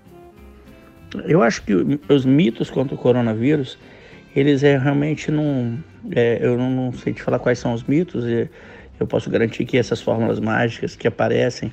Eu 1.27 1.43
acho 1.43 1.63
que 1.63 1.73
os 2.09 2.25
mitos 2.25 2.71
contra 2.71 2.95
o 2.95 2.99
coronavírus, 2.99 3.79
eles 4.35 4.65
é 4.65 4.77
realmente 4.77 5.31
não. 5.31 5.79
É, 6.11 6.39
eu 6.43 6.59
não, 6.59 6.71
não, 6.71 6.93
sei 6.93 7.13
te 7.13 7.23
falar 7.23 7.39
quais 7.39 7.59
são 7.59 7.73
os 7.73 7.85
mitos, 7.85 8.25
eu 8.99 9.07
posso 9.07 9.31
garantir 9.31 9.65
que 9.65 9.79
essas 9.79 10.03
fórmulas 10.03 10.41
mágicas 10.41 10.97
que 10.97 11.07
aparecem 11.07 11.73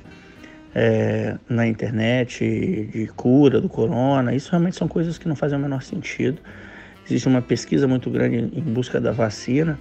é, 0.74 1.36
na 1.48 1.66
internet 1.66 2.88
de 2.92 3.06
cura 3.08 3.60
do 3.60 3.68
corona, 3.68 4.34
isso 4.34 4.50
realmente 4.50 4.76
são 4.76 4.88
coisas 4.88 5.18
que 5.18 5.28
não 5.28 5.36
fazem 5.36 5.58
o 5.58 5.60
menor 5.60 5.82
sentido. 5.82 6.40
Existe 7.04 7.28
uma 7.28 7.42
pesquisa 7.42 7.86
muito 7.86 8.08
grande 8.10 8.36
em 8.36 8.62
busca 8.72 9.00
da 9.00 9.12
vacina, 9.12 9.78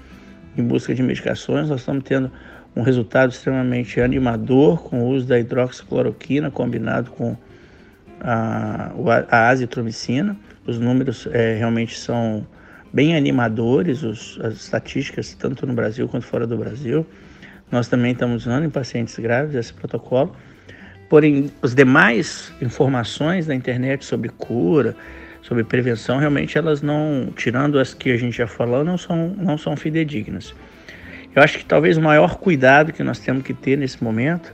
em 0.57 0.63
busca 0.63 0.93
de 0.93 1.03
medicações. 1.03 1.69
Nós 1.69 1.81
estamos 1.81 2.03
tendo 2.03 2.31
um 2.75 2.81
resultado 2.81 3.31
extremamente 3.31 3.99
animador 3.99 4.81
com 4.83 5.03
o 5.03 5.09
uso 5.09 5.27
da 5.27 5.39
hidroxicloroquina 5.39 6.49
combinado 6.49 7.11
com 7.11 7.35
a, 8.19 8.91
a 9.29 9.49
azitromicina. 9.49 10.37
Os 10.65 10.79
números 10.79 11.27
é, 11.31 11.55
realmente 11.55 11.97
são 11.97 12.45
bem 12.93 13.15
animadores, 13.15 14.03
os, 14.03 14.39
as 14.41 14.53
estatísticas, 14.53 15.33
tanto 15.33 15.65
no 15.65 15.73
Brasil 15.73 16.07
quanto 16.07 16.25
fora 16.25 16.45
do 16.47 16.57
Brasil. 16.57 17.05
Nós 17.71 17.87
também 17.87 18.11
estamos 18.11 18.45
usando 18.45 18.65
em 18.65 18.69
pacientes 18.69 19.17
graves 19.17 19.55
esse 19.55 19.73
protocolo. 19.73 20.35
Porém, 21.09 21.51
as 21.61 21.75
demais 21.75 22.53
informações 22.61 23.47
da 23.47 23.55
internet 23.55 24.05
sobre 24.05 24.29
cura, 24.29 24.95
sobre 25.41 25.63
prevenção, 25.63 26.19
realmente 26.19 26.57
elas 26.57 26.81
não, 26.81 27.33
tirando 27.35 27.79
as 27.79 27.93
que 27.93 28.11
a 28.11 28.17
gente 28.17 28.37
já 28.37 28.47
falou, 28.47 28.83
não 28.83 28.97
são, 28.97 29.29
não 29.37 29.57
são 29.57 29.75
fidedignas. 29.75 30.53
Eu 31.33 31.41
acho 31.41 31.57
que 31.57 31.65
talvez 31.65 31.97
o 31.97 32.01
maior 32.01 32.35
cuidado 32.35 32.91
que 32.91 33.01
nós 33.03 33.19
temos 33.19 33.43
que 33.43 33.53
ter 33.53 33.77
nesse 33.77 34.03
momento 34.03 34.53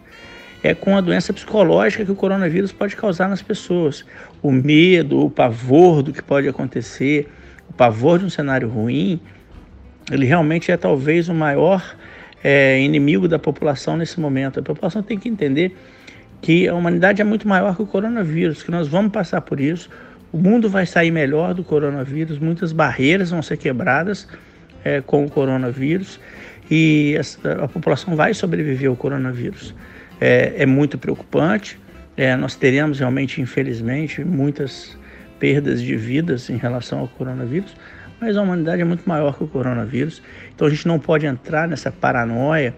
é 0.63 0.75
com 0.75 0.95
a 0.95 1.01
doença 1.01 1.33
psicológica 1.33 2.05
que 2.05 2.11
o 2.11 2.15
coronavírus 2.15 2.71
pode 2.71 2.95
causar 2.95 3.27
nas 3.27 3.41
pessoas. 3.41 4.05
O 4.41 4.51
medo, 4.51 5.25
o 5.25 5.29
pavor 5.29 6.03
do 6.03 6.13
que 6.13 6.21
pode 6.21 6.47
acontecer, 6.47 7.29
o 7.67 7.73
pavor 7.73 8.19
de 8.19 8.25
um 8.25 8.29
cenário 8.29 8.69
ruim, 8.69 9.19
ele 10.11 10.25
realmente 10.25 10.71
é 10.71 10.77
talvez 10.77 11.29
o 11.29 11.33
maior 11.33 11.95
é, 12.43 12.79
inimigo 12.79 13.27
da 13.27 13.39
população 13.39 13.97
nesse 13.97 14.19
momento. 14.19 14.59
A 14.59 14.63
população 14.63 15.01
tem 15.01 15.17
que 15.17 15.27
entender 15.27 15.75
que 16.41 16.67
a 16.67 16.75
humanidade 16.75 17.21
é 17.21 17.25
muito 17.25 17.47
maior 17.47 17.75
que 17.75 17.81
o 17.81 17.87
coronavírus, 17.87 18.61
que 18.61 18.69
nós 18.69 18.87
vamos 18.87 19.11
passar 19.11 19.41
por 19.41 19.59
isso. 19.59 19.89
O 20.31 20.37
mundo 20.37 20.69
vai 20.69 20.85
sair 20.85 21.09
melhor 21.09 21.55
do 21.55 21.63
coronavírus, 21.63 22.37
muitas 22.37 22.71
barreiras 22.71 23.31
vão 23.31 23.41
ser 23.41 23.57
quebradas 23.57 24.27
é, 24.83 25.01
com 25.01 25.25
o 25.25 25.29
coronavírus 25.29 26.19
e 26.69 27.17
a, 27.63 27.67
população 27.67 28.15
vai 28.15 28.33
sobreviver 28.33 28.89
ao 28.89 28.95
coronavírus. 28.95 29.73
É, 30.19 30.53
é 30.57 30.65
muito 30.65 30.97
preocupante, 30.97 31.79
é, 32.15 32.35
nós 32.35 32.55
teremos 32.55 32.99
realmente, 32.99 33.41
infelizmente, 33.41 34.23
muitas 34.23 34.97
perdas 35.39 35.81
de 35.81 35.95
vidas 35.95 36.49
em 36.49 36.57
relação 36.57 36.99
ao 36.99 37.07
coronavírus, 37.07 37.75
mas 38.19 38.35
a 38.35 38.41
humanidade 38.41 38.81
é 38.81 38.85
muito 38.85 39.07
maior 39.07 39.37
que 39.37 39.43
o 39.43 39.47
coronavírus, 39.47 40.21
então 40.53 40.67
a 40.67 40.69
gente 40.69 40.87
não 40.87 40.97
pode 40.97 41.27
entrar 41.27 41.67
nessa 41.67 41.91
paranoia 41.91 42.73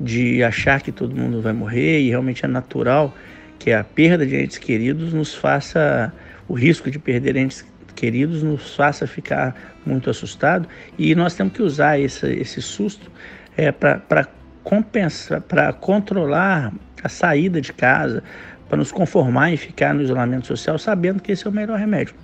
de 0.00 0.42
achar 0.42 0.82
que 0.82 0.90
todo 0.90 1.14
mundo 1.14 1.40
vai 1.40 1.52
morrer 1.52 2.00
e 2.00 2.08
realmente 2.08 2.44
é 2.44 2.48
natural 2.48 3.14
que 3.58 3.70
a 3.70 3.84
perda 3.84 4.26
de 4.26 4.34
entes 4.34 4.58
queridos 4.58 5.12
nos 5.12 5.32
faça 5.32 6.12
o 6.48 6.54
risco 6.54 6.90
de 6.90 6.98
perder 6.98 7.36
entes 7.36 7.64
queridos 7.94 8.42
nos 8.42 8.74
faça 8.74 9.06
ficar 9.06 9.71
muito 9.84 10.10
assustado 10.10 10.68
e 10.98 11.14
nós 11.14 11.34
temos 11.34 11.52
que 11.52 11.62
usar 11.62 11.98
esse, 11.98 12.26
esse 12.26 12.60
susto 12.62 13.10
é, 13.56 13.70
para 13.72 14.28
compensar, 14.62 15.40
para 15.40 15.72
controlar 15.72 16.72
a 17.02 17.08
saída 17.08 17.60
de 17.60 17.72
casa, 17.72 18.22
para 18.68 18.78
nos 18.78 18.92
conformar 18.92 19.50
em 19.50 19.56
ficar 19.56 19.94
no 19.94 20.02
isolamento 20.02 20.46
social, 20.46 20.78
sabendo 20.78 21.20
que 21.20 21.32
esse 21.32 21.46
é 21.46 21.50
o 21.50 21.52
melhor 21.52 21.78
remédio. 21.78 22.14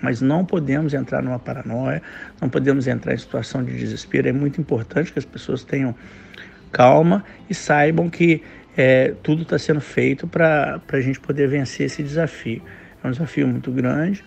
Mas 0.00 0.20
não 0.20 0.44
podemos 0.44 0.94
entrar 0.94 1.22
numa 1.22 1.38
paranoia, 1.38 2.02
não 2.40 2.48
podemos 2.48 2.86
entrar 2.86 3.14
em 3.14 3.18
situação 3.18 3.64
de 3.64 3.76
desespero. 3.76 4.28
É 4.28 4.32
muito 4.32 4.60
importante 4.60 5.12
que 5.12 5.18
as 5.18 5.24
pessoas 5.24 5.64
tenham 5.64 5.94
calma 6.70 7.24
e 7.48 7.54
saibam 7.54 8.08
que 8.08 8.42
é, 8.76 9.14
tudo 9.22 9.42
está 9.42 9.58
sendo 9.58 9.80
feito 9.80 10.28
para 10.28 10.80
a 10.92 11.00
gente 11.00 11.18
poder 11.18 11.48
vencer 11.48 11.86
esse 11.86 12.02
desafio. 12.02 12.62
É 13.02 13.08
um 13.08 13.10
desafio 13.10 13.48
muito 13.48 13.72
grande, 13.72 14.24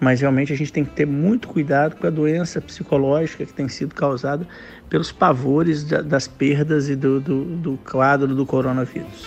mas 0.00 0.20
realmente 0.20 0.52
a 0.52 0.56
gente 0.56 0.72
tem 0.72 0.84
que 0.84 0.92
ter 0.92 1.06
muito 1.06 1.48
cuidado 1.48 1.96
com 1.96 2.06
a 2.06 2.10
doença 2.10 2.60
psicológica 2.60 3.44
que 3.46 3.52
tem 3.52 3.68
sido 3.68 3.94
causada 3.94 4.46
pelos 4.88 5.10
pavores 5.10 5.84
das 5.84 6.28
perdas 6.28 6.88
e 6.88 6.96
do, 6.96 7.20
do, 7.20 7.44
do 7.44 7.78
quadro 7.78 8.34
do 8.34 8.46
coronavírus. 8.46 9.26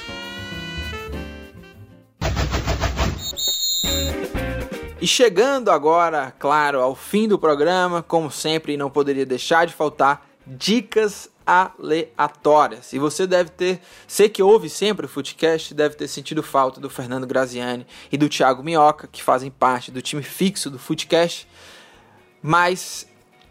E 5.01 5.07
chegando 5.07 5.71
agora, 5.71 6.33
claro, 6.37 6.81
ao 6.81 6.93
fim 6.93 7.25
do 7.25 7.39
programa, 7.39 8.03
como 8.03 8.29
sempre, 8.29 8.75
não 8.75 8.89
poderia 8.89 9.25
deixar 9.25 9.65
de 9.65 9.73
faltar 9.73 10.27
dicas 10.45 11.29
aleatórias. 11.49 12.93
E 12.93 12.99
você 12.99 13.25
deve 13.25 13.49
ter, 13.49 13.81
você 14.07 14.29
que 14.29 14.43
ouve 14.43 14.69
sempre 14.69 15.07
o 15.07 15.09
Footcast, 15.09 15.73
deve 15.73 15.95
ter 15.95 16.07
sentido 16.07 16.43
falta 16.43 16.79
do 16.79 16.89
Fernando 16.89 17.25
Graziani 17.25 17.87
e 18.11 18.17
do 18.17 18.29
Thiago 18.29 18.63
Minhoca, 18.63 19.07
que 19.11 19.23
fazem 19.23 19.49
parte 19.49 19.89
do 19.89 20.01
time 20.01 20.21
fixo 20.21 20.69
do 20.69 20.77
Footcast, 20.77 21.47
mas 22.41 23.07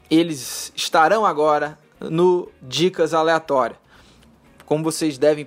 eles 0.08 0.72
estarão 0.76 1.26
agora 1.26 1.78
no 2.00 2.48
Dicas 2.62 3.12
Aleatórias. 3.12 3.78
Como 4.64 4.84
vocês 4.84 5.18
devem 5.18 5.46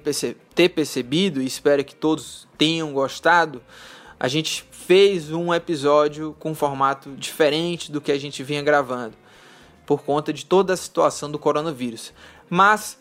ter 0.53 0.69
percebido, 0.69 1.41
e 1.41 1.45
espero 1.45 1.83
que 1.85 1.95
todos 1.95 2.47
tenham 2.57 2.91
gostado, 2.91 3.61
a 4.19 4.27
gente 4.27 4.65
fez 4.71 5.31
um 5.31 5.53
episódio 5.53 6.35
com 6.39 6.51
um 6.51 6.55
formato 6.55 7.11
diferente 7.11 7.91
do 7.91 8.01
que 8.01 8.11
a 8.11 8.19
gente 8.19 8.43
vinha 8.43 8.61
gravando, 8.61 9.15
por 9.85 10.03
conta 10.03 10.33
de 10.33 10.45
toda 10.45 10.73
a 10.73 10.77
situação 10.77 11.31
do 11.31 11.39
coronavírus. 11.39 12.13
Mas, 12.53 12.97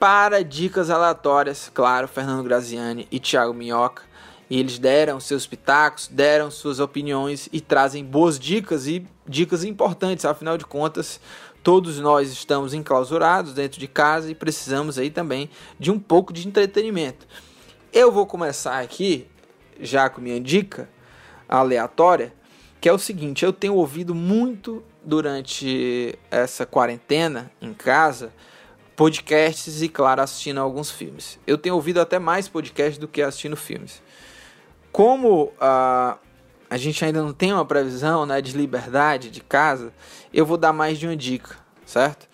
para 0.00 0.42
dicas 0.42 0.90
aleatórias, 0.90 1.70
claro, 1.72 2.08
Fernando 2.08 2.42
Graziani 2.42 3.06
e 3.08 3.20
Thiago 3.20 3.54
Minhoca, 3.54 4.02
eles 4.50 4.80
deram 4.80 5.20
seus 5.20 5.46
pitacos, 5.46 6.08
deram 6.08 6.50
suas 6.50 6.80
opiniões 6.80 7.48
e 7.52 7.60
trazem 7.60 8.04
boas 8.04 8.36
dicas 8.36 8.88
e 8.88 9.06
dicas 9.24 9.62
importantes, 9.62 10.24
afinal 10.24 10.58
de 10.58 10.66
contas, 10.66 11.20
todos 11.62 12.00
nós 12.00 12.32
estamos 12.32 12.74
enclausurados 12.74 13.54
dentro 13.54 13.78
de 13.78 13.86
casa 13.86 14.28
e 14.28 14.34
precisamos 14.34 14.98
aí 14.98 15.08
também 15.08 15.48
de 15.78 15.92
um 15.92 15.98
pouco 16.00 16.32
de 16.32 16.48
entretenimento. 16.48 17.28
Eu 17.92 18.10
vou 18.10 18.26
começar 18.26 18.80
aqui 18.80 19.28
já 19.80 20.10
com 20.10 20.20
minha 20.20 20.40
dica 20.40 20.90
aleatória, 21.48 22.34
que 22.80 22.88
é 22.88 22.92
o 22.92 22.98
seguinte, 22.98 23.44
eu 23.44 23.52
tenho 23.52 23.76
ouvido 23.76 24.16
muito 24.16 24.82
durante 25.04 26.18
essa 26.28 26.66
quarentena 26.66 27.52
em 27.62 27.72
casa 27.72 28.32
podcasts 29.00 29.80
e, 29.80 29.88
claro, 29.88 30.20
assistindo 30.20 30.60
alguns 30.60 30.90
filmes. 30.90 31.38
Eu 31.46 31.56
tenho 31.56 31.74
ouvido 31.74 32.02
até 32.02 32.18
mais 32.18 32.48
podcasts 32.48 32.98
do 32.98 33.08
que 33.08 33.22
assistindo 33.22 33.56
filmes. 33.56 34.02
Como 34.92 35.44
uh, 35.44 36.18
a 36.68 36.76
gente 36.76 37.02
ainda 37.02 37.22
não 37.22 37.32
tem 37.32 37.50
uma 37.50 37.64
previsão 37.64 38.26
né, 38.26 38.42
de 38.42 38.54
liberdade 38.54 39.30
de 39.30 39.40
casa, 39.40 39.90
eu 40.34 40.44
vou 40.44 40.58
dar 40.58 40.74
mais 40.74 40.98
de 40.98 41.06
uma 41.06 41.16
dica, 41.16 41.56
certo? 41.86 42.28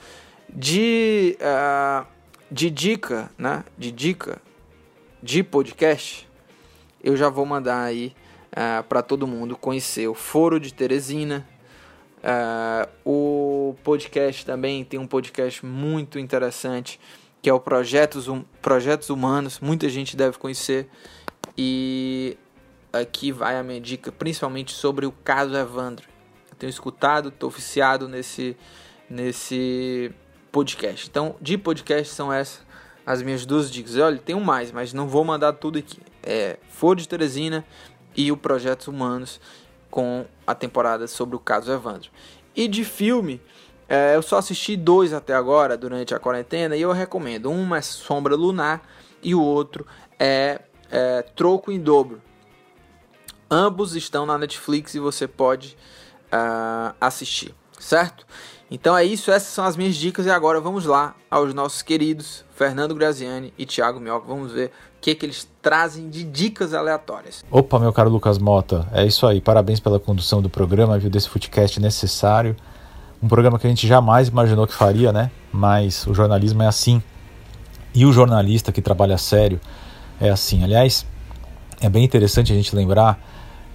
De, 0.52 1.38
uh, 1.40 2.04
de 2.50 2.68
dica, 2.68 3.30
né? 3.38 3.64
De 3.78 3.92
dica 3.92 4.42
de 5.22 5.44
podcast, 5.44 6.28
eu 7.00 7.16
já 7.16 7.28
vou 7.28 7.46
mandar 7.46 7.80
aí 7.80 8.08
uh, 8.08 8.80
ah, 8.80 8.84
para 8.88 9.02
todo 9.02 9.24
mundo 9.24 9.56
conhecer 9.56 10.08
o 10.08 10.14
Foro 10.14 10.58
de 10.58 10.74
Teresina, 10.74 11.46
Uh, 12.26 12.90
o 13.04 13.76
podcast 13.84 14.44
também 14.44 14.84
tem 14.84 14.98
um 14.98 15.06
podcast 15.06 15.64
muito 15.64 16.18
interessante 16.18 16.98
que 17.46 17.48
é 17.48 17.52
o 17.54 17.60
Projetos, 17.60 18.26
um, 18.26 18.42
Projetos 18.60 19.08
Humanos, 19.08 19.60
muita 19.60 19.88
gente 19.88 20.16
deve 20.16 20.36
conhecer. 20.36 20.88
E 21.56 22.36
aqui 22.92 23.30
vai 23.30 23.56
a 23.56 23.62
minha 23.62 23.80
dica, 23.80 24.10
principalmente 24.10 24.72
sobre 24.72 25.06
o 25.06 25.12
caso 25.12 25.54
Evandro. 25.54 26.08
Eu 26.50 26.56
tenho 26.56 26.70
escutado, 26.70 27.28
estou 27.28 27.48
oficiado 27.48 28.08
nesse, 28.08 28.56
nesse 29.08 30.10
podcast. 30.50 31.08
Então, 31.08 31.36
de 31.40 31.56
podcast 31.56 32.12
são 32.12 32.32
essas 32.32 32.66
as 33.06 33.22
minhas 33.22 33.46
duas 33.46 33.70
dicas. 33.70 33.96
Olha, 33.96 34.18
tem 34.18 34.34
um 34.34 34.40
mais, 34.40 34.72
mas 34.72 34.92
não 34.92 35.06
vou 35.06 35.22
mandar 35.22 35.52
tudo 35.52 35.78
aqui. 35.78 36.00
É 36.24 36.58
For 36.68 36.96
de 36.96 37.06
Teresina 37.06 37.64
e 38.16 38.32
o 38.32 38.36
Projetos 38.36 38.88
Humanos 38.88 39.40
com 39.96 40.26
a 40.46 40.54
temporada 40.54 41.06
sobre 41.06 41.36
o 41.36 41.38
caso 41.38 41.72
Evandro. 41.72 42.10
E 42.54 42.68
de 42.68 42.84
filme, 42.84 43.40
é, 43.88 44.14
eu 44.14 44.20
só 44.20 44.36
assisti 44.36 44.76
dois 44.76 45.14
até 45.14 45.32
agora 45.32 45.74
durante 45.74 46.14
a 46.14 46.18
quarentena 46.18 46.76
e 46.76 46.82
eu 46.82 46.92
recomendo. 46.92 47.50
Um 47.50 47.74
é 47.74 47.80
Sombra 47.80 48.36
Lunar 48.36 48.82
e 49.22 49.34
o 49.34 49.40
outro 49.40 49.86
é, 50.18 50.60
é 50.90 51.22
Troco 51.34 51.72
em 51.72 51.80
Dobro. 51.80 52.20
Ambos 53.50 53.96
estão 53.96 54.26
na 54.26 54.36
Netflix 54.36 54.94
e 54.94 54.98
você 54.98 55.26
pode 55.26 55.78
uh, 56.26 56.94
assistir, 57.00 57.54
certo? 57.78 58.26
Então 58.70 58.94
é 58.94 59.02
isso, 59.02 59.30
essas 59.30 59.48
são 59.48 59.64
as 59.64 59.78
minhas 59.78 59.96
dicas 59.96 60.26
e 60.26 60.30
agora 60.30 60.60
vamos 60.60 60.84
lá 60.84 61.14
aos 61.30 61.54
nossos 61.54 61.80
queridos 61.80 62.44
Fernando 62.54 62.94
Graziani 62.94 63.54
e 63.56 63.64
Thiago 63.64 63.98
Mioca. 63.98 64.26
Vamos 64.26 64.52
ver 64.52 64.72
que, 65.06 65.14
que 65.14 65.26
eles 65.26 65.48
trazem 65.62 66.10
de 66.10 66.24
dicas 66.24 66.74
aleatórias. 66.74 67.44
Opa, 67.48 67.78
meu 67.78 67.92
caro 67.92 68.10
Lucas 68.10 68.38
Mota, 68.38 68.88
é 68.90 69.06
isso 69.06 69.24
aí. 69.24 69.40
Parabéns 69.40 69.78
pela 69.78 70.00
condução 70.00 70.42
do 70.42 70.50
programa, 70.50 70.98
viu, 70.98 71.08
desse 71.08 71.30
podcast 71.30 71.78
necessário. 71.78 72.56
Um 73.22 73.28
programa 73.28 73.56
que 73.56 73.68
a 73.68 73.70
gente 73.70 73.86
jamais 73.86 74.26
imaginou 74.26 74.66
que 74.66 74.74
faria, 74.74 75.12
né? 75.12 75.30
Mas 75.52 76.04
o 76.08 76.14
jornalismo 76.14 76.60
é 76.60 76.66
assim. 76.66 77.00
E 77.94 78.04
o 78.04 78.12
jornalista 78.12 78.72
que 78.72 78.82
trabalha 78.82 79.16
sério 79.16 79.60
é 80.20 80.28
assim. 80.28 80.64
Aliás, 80.64 81.06
é 81.80 81.88
bem 81.88 82.02
interessante 82.02 82.52
a 82.52 82.56
gente 82.56 82.74
lembrar 82.74 83.16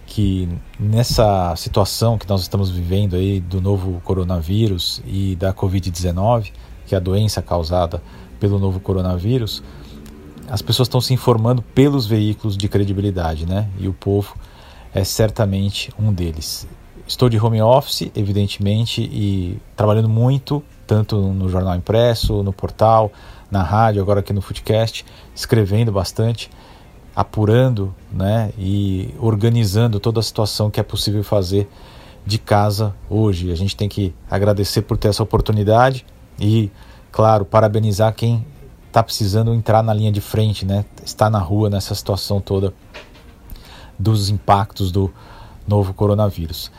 que 0.06 0.50
nessa 0.78 1.56
situação 1.56 2.18
que 2.18 2.28
nós 2.28 2.42
estamos 2.42 2.70
vivendo 2.70 3.16
aí 3.16 3.40
do 3.40 3.62
novo 3.62 4.02
coronavírus 4.04 5.02
e 5.06 5.38
da 5.38 5.54
Covid-19, 5.54 6.52
que 6.86 6.94
é 6.94 6.98
a 6.98 7.02
doença 7.02 7.42
causada 7.42 8.04
pelo 8.38 8.60
novo 8.60 8.82
coronavírus, 8.82 9.64
as 10.52 10.62
pessoas 10.62 10.90
estão 10.90 11.00
se 11.00 11.14
informando 11.14 11.62
pelos 11.62 12.06
veículos 12.06 12.58
de 12.58 12.68
credibilidade, 12.68 13.46
né? 13.46 13.70
E 13.80 13.88
o 13.88 13.94
povo 13.94 14.36
é 14.94 15.02
certamente 15.02 15.94
um 15.98 16.12
deles. 16.12 16.68
Estou 17.08 17.30
de 17.30 17.40
home 17.40 17.62
office, 17.62 18.12
evidentemente, 18.14 19.02
e 19.02 19.58
trabalhando 19.78 20.10
muito, 20.10 20.62
tanto 20.86 21.16
no 21.16 21.48
jornal 21.48 21.74
impresso, 21.78 22.44
no 22.44 22.52
portal, 22.52 23.14
na 23.50 23.64
rádio, 23.64 24.02
agora 24.02 24.20
aqui 24.20 24.34
no 24.34 24.42
Footcast, 24.42 25.06
escrevendo 25.34 25.90
bastante 25.90 26.50
apurando 27.16 27.96
né, 28.12 28.52
e 28.58 29.14
organizando 29.20 30.02
toda 30.02 30.20
a 30.20 30.24
situação 30.24 30.70
que 30.70 30.82
é 30.82 30.84
possível 30.84 31.24
fazer 31.24 31.70
de 32.26 32.38
casa 32.38 32.94
hoje. 33.10 33.54
A 33.54 33.56
gente 33.56 33.74
tem 33.74 33.88
que 33.88 34.14
agradecer 34.30 34.82
por 34.82 34.98
ter 34.98 35.08
essa 35.08 35.24
oportunidade 35.24 36.06
e, 36.38 36.70
claro, 37.10 37.46
parabenizar 37.46 38.14
quem 38.14 38.46
está 38.92 39.02
precisando 39.02 39.54
entrar 39.54 39.82
na 39.82 39.94
linha 39.94 40.12
de 40.12 40.20
frente, 40.20 40.66
né, 40.66 40.84
está 41.04 41.30
na 41.30 41.40
rua 41.40 41.70
nessa 41.70 41.96
situação 41.96 42.42
toda 42.42 42.74
dos 43.98 44.30
impactos 44.30 44.92
do 44.92 45.12
novo 45.66 45.94
coronavírus. 45.94 46.70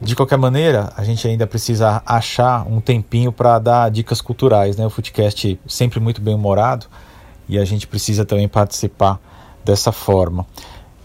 De 0.00 0.14
qualquer 0.14 0.36
maneira, 0.36 0.92
a 0.96 1.04
gente 1.04 1.26
ainda 1.26 1.46
precisa 1.46 2.02
achar 2.04 2.66
um 2.68 2.80
tempinho 2.80 3.32
para 3.32 3.58
dar 3.58 3.88
dicas 3.88 4.20
culturais, 4.20 4.76
né? 4.76 4.84
O 4.84 4.90
Footcast 4.90 5.60
sempre 5.64 6.00
muito 6.00 6.20
bem 6.20 6.34
humorado 6.34 6.86
e 7.48 7.56
a 7.56 7.64
gente 7.64 7.86
precisa 7.86 8.24
também 8.24 8.48
participar 8.48 9.20
dessa 9.64 9.92
forma. 9.92 10.44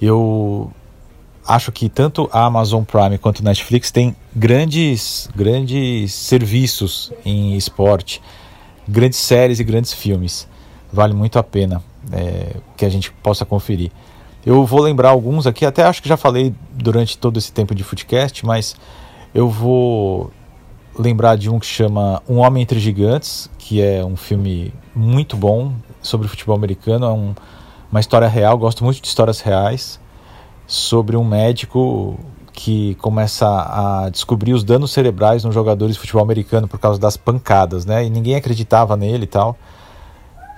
Eu 0.01 0.71
acho 1.45 1.71
que 1.71 1.87
tanto 1.89 2.27
a 2.33 2.45
Amazon 2.45 2.83
Prime 2.83 3.19
quanto 3.19 3.41
a 3.41 3.45
Netflix 3.45 3.91
têm 3.91 4.15
grandes, 4.35 5.29
grandes 5.35 6.11
serviços 6.11 7.13
em 7.23 7.55
esporte, 7.55 8.19
grandes 8.87 9.19
séries 9.19 9.59
e 9.59 9.63
grandes 9.63 9.93
filmes. 9.93 10.47
Vale 10.91 11.13
muito 11.13 11.37
a 11.37 11.43
pena 11.43 11.83
é, 12.11 12.55
que 12.75 12.85
a 12.85 12.89
gente 12.89 13.11
possa 13.11 13.45
conferir. 13.45 13.91
Eu 14.45 14.65
vou 14.65 14.81
lembrar 14.81 15.09
alguns 15.09 15.45
aqui, 15.45 15.65
até 15.65 15.83
acho 15.83 16.01
que 16.01 16.07
já 16.07 16.15
falei 16.15 16.53
durante 16.71 17.17
todo 17.17 17.37
esse 17.37 17.51
tempo 17.51 17.75
de 17.75 17.83
Footcast, 17.83 18.45
mas 18.45 18.75
eu 19.35 19.49
vou 19.49 20.31
lembrar 20.97 21.35
de 21.35 21.49
um 21.49 21.59
que 21.59 21.65
chama 21.65 22.21
Um 22.27 22.37
Homem 22.37 22.63
Entre 22.63 22.79
Gigantes, 22.79 23.49
que 23.57 23.81
é 23.81 24.03
um 24.03 24.15
filme 24.15 24.73
muito 24.95 25.35
bom 25.35 25.73
sobre 26.01 26.27
futebol 26.27 26.55
americano. 26.55 27.05
É 27.05 27.09
um, 27.09 27.35
uma 27.91 27.99
história 27.99 28.27
real, 28.27 28.57
gosto 28.57 28.83
muito 28.83 29.01
de 29.01 29.07
histórias 29.07 29.41
reais, 29.41 29.99
sobre 30.65 31.17
um 31.17 31.23
médico 31.23 32.17
que 32.53 32.95
começa 32.95 33.45
a 33.47 34.09
descobrir 34.09 34.53
os 34.53 34.63
danos 34.63 34.91
cerebrais 34.91 35.43
nos 35.43 35.53
jogadores 35.53 35.95
de 35.95 35.99
futebol 35.99 36.23
americano 36.23 36.67
por 36.67 36.79
causa 36.79 36.99
das 36.99 37.15
pancadas, 37.15 37.85
né? 37.85 38.05
E 38.05 38.09
ninguém 38.09 38.35
acreditava 38.35 38.97
nele 38.97 39.25
e 39.25 39.27
tal. 39.27 39.55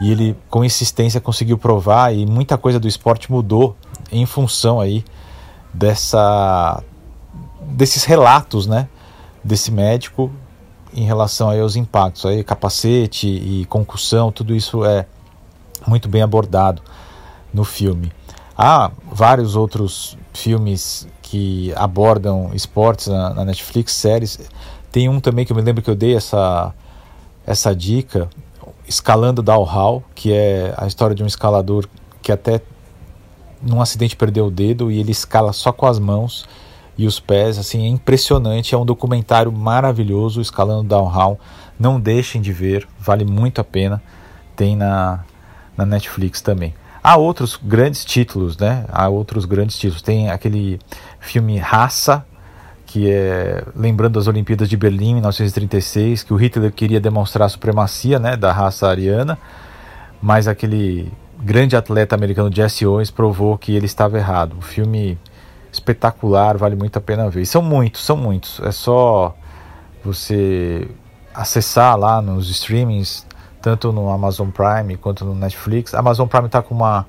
E 0.01 0.11
ele, 0.11 0.37
com 0.49 0.63
insistência, 0.63 1.19
conseguiu 1.19 1.57
provar 1.57 2.13
e 2.13 2.25
muita 2.25 2.57
coisa 2.57 2.79
do 2.79 2.87
esporte 2.87 3.31
mudou 3.31 3.75
em 4.11 4.25
função 4.25 4.79
aí 4.79 5.03
dessa 5.73 6.81
desses 7.61 8.03
relatos, 8.03 8.65
né? 8.65 8.87
Desse 9.43 9.71
médico 9.71 10.31
em 10.93 11.05
relação 11.05 11.49
aí 11.49 11.59
aos 11.59 11.75
impactos, 11.75 12.25
aí 12.25 12.43
capacete 12.43 13.27
e 13.27 13.65
concussão, 13.65 14.31
tudo 14.31 14.55
isso 14.55 14.83
é 14.83 15.05
muito 15.85 16.09
bem 16.09 16.21
abordado 16.21 16.81
no 17.53 17.63
filme. 17.63 18.11
Há 18.57 18.91
vários 19.11 19.55
outros 19.55 20.17
filmes 20.33 21.07
que 21.21 21.73
abordam 21.75 22.51
esportes 22.53 23.07
na, 23.07 23.33
na, 23.33 23.45
Netflix, 23.45 23.93
séries. 23.93 24.39
Tem 24.91 25.07
um 25.07 25.19
também 25.19 25.45
que 25.45 25.51
eu 25.51 25.55
me 25.55 25.61
lembro 25.61 25.81
que 25.81 25.89
eu 25.89 25.95
dei 25.95 26.15
essa, 26.15 26.73
essa 27.45 27.75
dica, 27.75 28.29
Escalando 28.89 29.43
Downhall, 29.43 30.03
que 30.15 30.33
é 30.33 30.73
a 30.75 30.87
história 30.87 31.15
de 31.15 31.23
um 31.23 31.27
escalador 31.27 31.85
que 32.23 32.31
até 32.31 32.59
num 33.61 33.79
acidente 33.79 34.15
perdeu 34.15 34.47
o 34.47 34.51
dedo 34.51 34.91
e 34.91 34.99
ele 34.99 35.11
escala 35.11 35.53
só 35.53 35.71
com 35.71 35.85
as 35.85 35.99
mãos 35.99 36.47
e 36.97 37.05
os 37.05 37.19
pés, 37.19 37.57
assim, 37.59 37.85
é 37.85 37.87
impressionante, 37.87 38.73
é 38.73 38.77
um 38.77 38.83
documentário 38.83 39.51
maravilhoso, 39.51 40.41
Escalando 40.41 40.83
Downhall, 40.83 41.39
não 41.79 41.99
deixem 41.99 42.41
de 42.41 42.51
ver, 42.51 42.85
vale 42.99 43.23
muito 43.23 43.61
a 43.61 43.63
pena, 43.63 44.01
tem 44.55 44.75
na, 44.75 45.23
na 45.77 45.85
Netflix 45.85 46.41
também. 46.41 46.73
Há 47.01 47.15
outros 47.15 47.57
grandes 47.61 48.03
títulos, 48.03 48.57
né? 48.57 48.85
Há 48.89 49.07
outros 49.07 49.45
grandes 49.45 49.77
títulos. 49.77 50.01
Tem 50.01 50.29
aquele 50.29 50.79
filme 51.19 51.57
Raça, 51.57 52.25
que 52.89 53.07
é 53.07 53.63
lembrando 53.75 54.17
as 54.17 54.25
Olimpíadas 54.25 54.67
de 54.67 54.75
Berlim 54.75 55.11
em 55.11 55.13
1936, 55.13 56.23
que 56.23 56.33
o 56.33 56.35
Hitler 56.35 56.71
queria 56.71 56.99
demonstrar 56.99 57.45
a 57.45 57.49
supremacia, 57.49 58.17
né, 58.17 58.35
da 58.35 58.51
raça 58.51 58.87
ariana, 58.87 59.37
mas 60.19 60.47
aquele 60.47 61.11
grande 61.39 61.75
atleta 61.75 62.15
americano 62.15 62.51
Jesse 62.51 62.87
Owens 62.87 63.11
provou 63.11 63.59
que 63.59 63.75
ele 63.75 63.85
estava 63.85 64.17
errado. 64.17 64.57
O 64.57 64.61
filme 64.61 65.19
espetacular, 65.71 66.57
vale 66.57 66.75
muito 66.75 66.97
a 66.97 67.01
pena 67.01 67.29
ver. 67.29 67.43
E 67.43 67.45
são 67.45 67.61
muitos, 67.61 68.03
são 68.03 68.17
muitos. 68.17 68.59
É 68.61 68.71
só 68.71 69.35
você 70.03 70.89
acessar 71.31 71.95
lá 71.95 72.19
nos 72.23 72.49
streamings 72.49 73.23
tanto 73.61 73.91
no 73.91 74.09
Amazon 74.09 74.49
Prime 74.49 74.97
quanto 74.97 75.23
no 75.23 75.35
Netflix. 75.35 75.93
Amazon 75.93 76.27
Prime 76.27 76.47
está 76.47 76.63
com 76.63 76.73
uma 76.73 77.05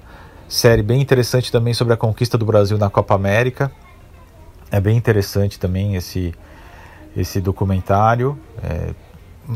série 0.47 0.83
bem 0.83 1.01
interessante 1.01 1.51
também 1.51 1.73
sobre 1.73 1.95
a 1.95 1.97
conquista 1.97 2.37
do 2.37 2.45
Brasil 2.45 2.77
na 2.77 2.91
Copa 2.91 3.15
América. 3.15 3.73
É 4.71 4.81
bem 4.81 4.97
interessante 4.97 5.59
também 5.59 5.97
esse, 5.97 6.35
esse 7.17 7.41
documentário. 7.41 8.39
É, 8.63 8.95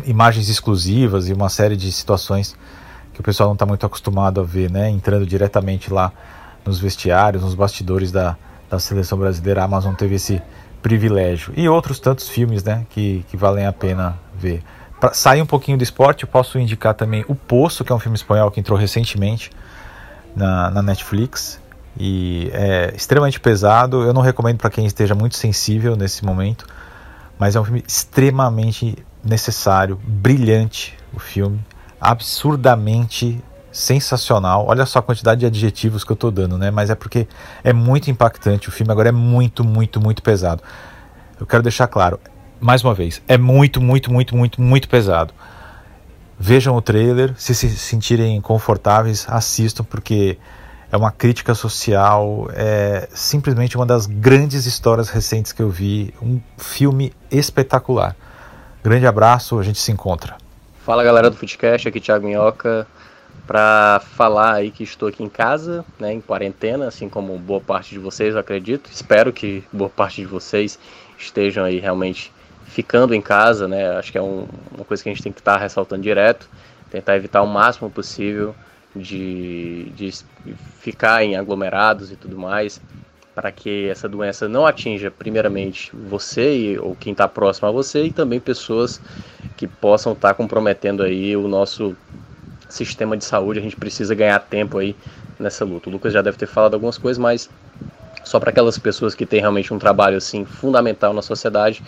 imagens 0.04 0.48
exclusivas 0.48 1.28
e 1.28 1.32
uma 1.32 1.48
série 1.48 1.76
de 1.76 1.90
situações 1.92 2.56
que 3.12 3.20
o 3.20 3.22
pessoal 3.22 3.48
não 3.48 3.54
está 3.54 3.64
muito 3.64 3.86
acostumado 3.86 4.40
a 4.40 4.44
ver, 4.44 4.70
né? 4.70 4.90
Entrando 4.90 5.24
diretamente 5.24 5.92
lá 5.92 6.12
nos 6.64 6.80
vestiários, 6.80 7.42
nos 7.44 7.54
bastidores 7.54 8.10
da, 8.10 8.36
da 8.68 8.78
seleção 8.78 9.16
brasileira. 9.16 9.62
A 9.62 9.64
Amazon 9.64 9.94
teve 9.94 10.16
esse 10.16 10.42
privilégio. 10.82 11.52
E 11.56 11.68
outros 11.68 12.00
tantos 12.00 12.28
filmes, 12.28 12.64
né? 12.64 12.84
Que, 12.90 13.24
que 13.30 13.36
valem 13.36 13.66
a 13.66 13.72
pena 13.72 14.18
ver. 14.36 14.62
Para 14.98 15.14
sair 15.14 15.40
um 15.40 15.46
pouquinho 15.46 15.78
do 15.78 15.84
esporte, 15.84 16.24
eu 16.24 16.28
posso 16.28 16.58
indicar 16.58 16.94
também 16.94 17.24
O 17.28 17.34
Poço, 17.34 17.84
que 17.84 17.92
é 17.92 17.94
um 17.94 18.00
filme 18.00 18.16
espanhol 18.16 18.50
que 18.50 18.58
entrou 18.58 18.76
recentemente 18.76 19.50
na, 20.34 20.70
na 20.70 20.82
Netflix 20.82 21.60
e 21.98 22.50
é 22.52 22.92
extremamente 22.94 23.40
pesado. 23.40 24.02
Eu 24.02 24.12
não 24.12 24.22
recomendo 24.22 24.58
para 24.58 24.70
quem 24.70 24.86
esteja 24.86 25.14
muito 25.14 25.36
sensível 25.36 25.96
nesse 25.96 26.24
momento, 26.24 26.66
mas 27.38 27.56
é 27.56 27.60
um 27.60 27.64
filme 27.64 27.84
extremamente 27.86 28.96
necessário, 29.24 29.98
brilhante 30.06 30.96
o 31.12 31.18
filme, 31.18 31.60
absurdamente 32.00 33.42
sensacional. 33.72 34.66
Olha 34.68 34.86
só 34.86 35.00
a 35.00 35.02
quantidade 35.02 35.40
de 35.40 35.46
adjetivos 35.46 36.04
que 36.04 36.12
eu 36.12 36.14
estou 36.14 36.30
dando, 36.30 36.56
né? 36.56 36.70
Mas 36.70 36.90
é 36.90 36.94
porque 36.94 37.26
é 37.62 37.72
muito 37.72 38.10
impactante. 38.10 38.68
O 38.68 38.72
filme 38.72 38.92
agora 38.92 39.08
é 39.08 39.12
muito, 39.12 39.64
muito, 39.64 40.00
muito 40.00 40.22
pesado. 40.22 40.62
Eu 41.38 41.46
quero 41.46 41.62
deixar 41.62 41.88
claro, 41.88 42.20
mais 42.60 42.84
uma 42.84 42.94
vez, 42.94 43.20
é 43.26 43.36
muito, 43.36 43.80
muito, 43.80 44.12
muito, 44.12 44.36
muito, 44.36 44.62
muito 44.62 44.88
pesado. 44.88 45.34
Vejam 46.38 46.76
o 46.76 46.82
trailer, 46.82 47.34
se 47.36 47.54
se 47.54 47.68
sentirem 47.76 48.40
confortáveis, 48.40 49.26
assistam, 49.28 49.84
porque 49.84 50.38
é 50.94 50.96
uma 50.96 51.10
crítica 51.10 51.56
social, 51.56 52.48
é 52.54 53.08
simplesmente 53.12 53.76
uma 53.76 53.84
das 53.84 54.06
grandes 54.06 54.64
histórias 54.64 55.08
recentes 55.08 55.50
que 55.52 55.60
eu 55.60 55.68
vi, 55.68 56.14
um 56.22 56.40
filme 56.56 57.12
espetacular. 57.32 58.14
Grande 58.80 59.04
abraço, 59.04 59.58
a 59.58 59.62
gente 59.64 59.80
se 59.80 59.90
encontra. 59.90 60.36
Fala 60.86 61.02
galera 61.02 61.28
do 61.28 61.36
Footcast, 61.36 61.88
aqui 61.88 61.98
Thiago 61.98 62.24
Minhoca, 62.24 62.86
para 63.44 64.02
falar 64.14 64.52
aí 64.52 64.70
que 64.70 64.84
estou 64.84 65.08
aqui 65.08 65.24
em 65.24 65.28
casa, 65.28 65.84
né, 65.98 66.12
em 66.12 66.20
quarentena, 66.20 66.86
assim 66.86 67.08
como 67.08 67.36
boa 67.38 67.60
parte 67.60 67.90
de 67.90 67.98
vocês, 67.98 68.34
eu 68.34 68.38
acredito. 68.38 68.88
Espero 68.88 69.32
que 69.32 69.64
boa 69.72 69.90
parte 69.90 70.20
de 70.20 70.28
vocês 70.28 70.78
estejam 71.18 71.64
aí 71.64 71.80
realmente 71.80 72.32
ficando 72.66 73.12
em 73.16 73.20
casa, 73.20 73.66
né? 73.66 73.96
Acho 73.96 74.12
que 74.12 74.18
é 74.18 74.22
um, 74.22 74.46
uma 74.72 74.84
coisa 74.84 75.02
que 75.02 75.08
a 75.08 75.12
gente 75.12 75.24
tem 75.24 75.32
que 75.32 75.40
estar 75.40 75.54
tá 75.54 75.58
ressaltando 75.58 76.02
direto, 76.02 76.48
tentar 76.88 77.16
evitar 77.16 77.42
o 77.42 77.48
máximo 77.48 77.90
possível 77.90 78.54
de, 78.94 79.84
de 79.96 80.12
ficar 80.78 81.24
em 81.24 81.36
aglomerados 81.36 82.12
e 82.12 82.16
tudo 82.16 82.38
mais, 82.38 82.80
para 83.34 83.50
que 83.50 83.88
essa 83.88 84.08
doença 84.08 84.48
não 84.48 84.64
atinja 84.64 85.10
primeiramente 85.10 85.90
você 85.92 86.78
ou 86.80 86.94
quem 86.94 87.12
está 87.12 87.26
próximo 87.26 87.68
a 87.68 87.70
você 87.70 88.04
e 88.04 88.12
também 88.12 88.38
pessoas 88.38 89.00
que 89.56 89.66
possam 89.66 90.12
estar 90.12 90.28
tá 90.28 90.34
comprometendo 90.34 91.02
aí 91.02 91.36
o 91.36 91.48
nosso 91.48 91.96
sistema 92.68 93.16
de 93.16 93.24
saúde. 93.24 93.58
A 93.58 93.62
gente 93.62 93.76
precisa 93.76 94.14
ganhar 94.14 94.38
tempo 94.38 94.78
aí 94.78 94.94
nessa 95.38 95.64
luta. 95.64 95.88
O 95.88 95.92
Lucas 95.92 96.12
já 96.12 96.22
deve 96.22 96.36
ter 96.36 96.46
falado 96.46 96.74
algumas 96.74 96.96
coisas, 96.96 97.18
mas 97.18 97.50
só 98.24 98.38
para 98.38 98.50
aquelas 98.50 98.78
pessoas 98.78 99.14
que 99.14 99.26
têm 99.26 99.40
realmente 99.40 99.74
um 99.74 99.78
trabalho 99.78 100.16
assim 100.16 100.44
fundamental 100.44 101.12
na 101.12 101.22
sociedade, 101.22 101.82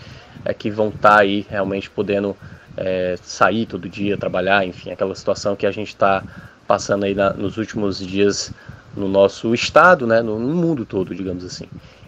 é 0.45 0.53
que 0.53 0.71
vão 0.71 0.89
estar 0.89 1.17
tá 1.17 1.21
aí 1.21 1.47
realmente 1.49 1.89
podendo 1.89 2.37
é, 2.77 3.17
sair 3.23 3.67
todo 3.67 3.89
dia, 3.89 4.19
trabalhar, 4.19 4.67
enfim, 4.67 4.91
aquela 4.91 5.15
situação 5.15 5.57
que 5.57 5.67
a 5.67 5.71
gente 5.71 5.89
está 5.89 6.23
passando 6.67 7.05
aí 7.05 7.15
na, 7.15 7.33
nos 7.33 7.57
últimos 7.57 7.99
dias 7.99 8.53
no 8.97 9.09
nosso 9.09 9.55
estado, 9.55 10.07
né, 10.07 10.23
no, 10.23 10.39
no 10.39 10.55
mundo 10.55 10.85
todo, 10.85 11.15
digamos 11.15 11.45
assim. 11.45 11.67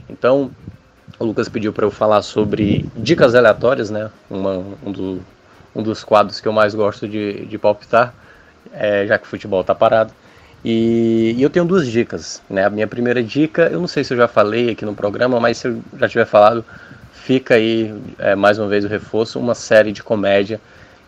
Então, 0.08 0.50
o 1.18 1.24
Lucas 1.24 1.48
pediu 1.48 1.72
para 1.72 1.84
eu 1.84 1.90
falar 1.90 2.22
sobre 2.22 2.88
dicas 2.96 3.34
aleatórias, 3.34 3.90
né, 3.90 4.10
uma, 4.30 4.64
um, 4.84 4.92
do, 4.92 5.20
um 5.74 5.82
dos 5.82 6.02
quadros 6.02 6.40
que 6.40 6.48
eu 6.48 6.52
mais 6.52 6.74
gosto 6.74 7.06
de, 7.06 7.44
de 7.46 7.58
palpitar, 7.58 8.14
é, 8.72 9.06
já 9.06 9.18
que 9.18 9.24
o 9.24 9.28
futebol 9.28 9.60
está 9.60 9.74
parado. 9.74 10.12
E, 10.64 11.34
e, 11.36 11.42
eu 11.42 11.50
tenho 11.50 11.64
duas 11.64 11.86
dicas, 11.86 12.42
né? 12.50 12.64
A 12.64 12.70
minha 12.70 12.86
primeira 12.86 13.22
dica, 13.22 13.68
eu 13.68 13.78
não 13.78 13.86
sei 13.86 14.02
se 14.02 14.12
eu 14.12 14.18
já 14.18 14.26
falei 14.26 14.70
aqui 14.70 14.84
no 14.84 14.92
programa, 14.92 15.38
mas 15.38 15.58
se 15.58 15.68
eu 15.68 15.80
já 15.96 16.08
tiver 16.08 16.24
falado, 16.24 16.64
fica 17.12 17.54
aí 17.54 17.94
é, 18.18 18.34
mais 18.34 18.58
uma 18.58 18.66
vez 18.66 18.84
o 18.84 18.88
reforço, 18.88 19.38
uma 19.38 19.54
série 19.54 19.92
de 19.92 20.02
comédia 20.02 20.60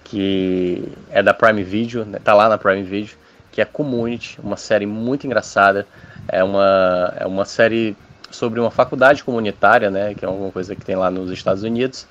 que 0.04 0.92
é 1.10 1.22
da 1.22 1.32
Prime 1.32 1.62
Video, 1.62 2.04
né? 2.04 2.18
tá 2.22 2.34
lá 2.34 2.48
na 2.48 2.58
Prime 2.58 2.82
Video, 2.82 3.16
que 3.52 3.60
é 3.60 3.64
Community, 3.64 4.38
uma 4.42 4.56
série 4.56 4.86
muito 4.86 5.26
engraçada, 5.26 5.86
é 6.28 6.42
uma, 6.42 7.14
é 7.16 7.26
uma 7.26 7.44
série 7.44 7.96
sobre 8.30 8.60
uma 8.60 8.70
faculdade 8.70 9.24
comunitária, 9.24 9.90
né? 9.90 10.14
Que 10.14 10.24
é 10.24 10.28
alguma 10.28 10.50
coisa 10.50 10.74
que 10.76 10.84
tem 10.84 10.94
lá 10.96 11.10
nos 11.10 11.30
Estados 11.30 11.62
Unidos, 11.62 12.06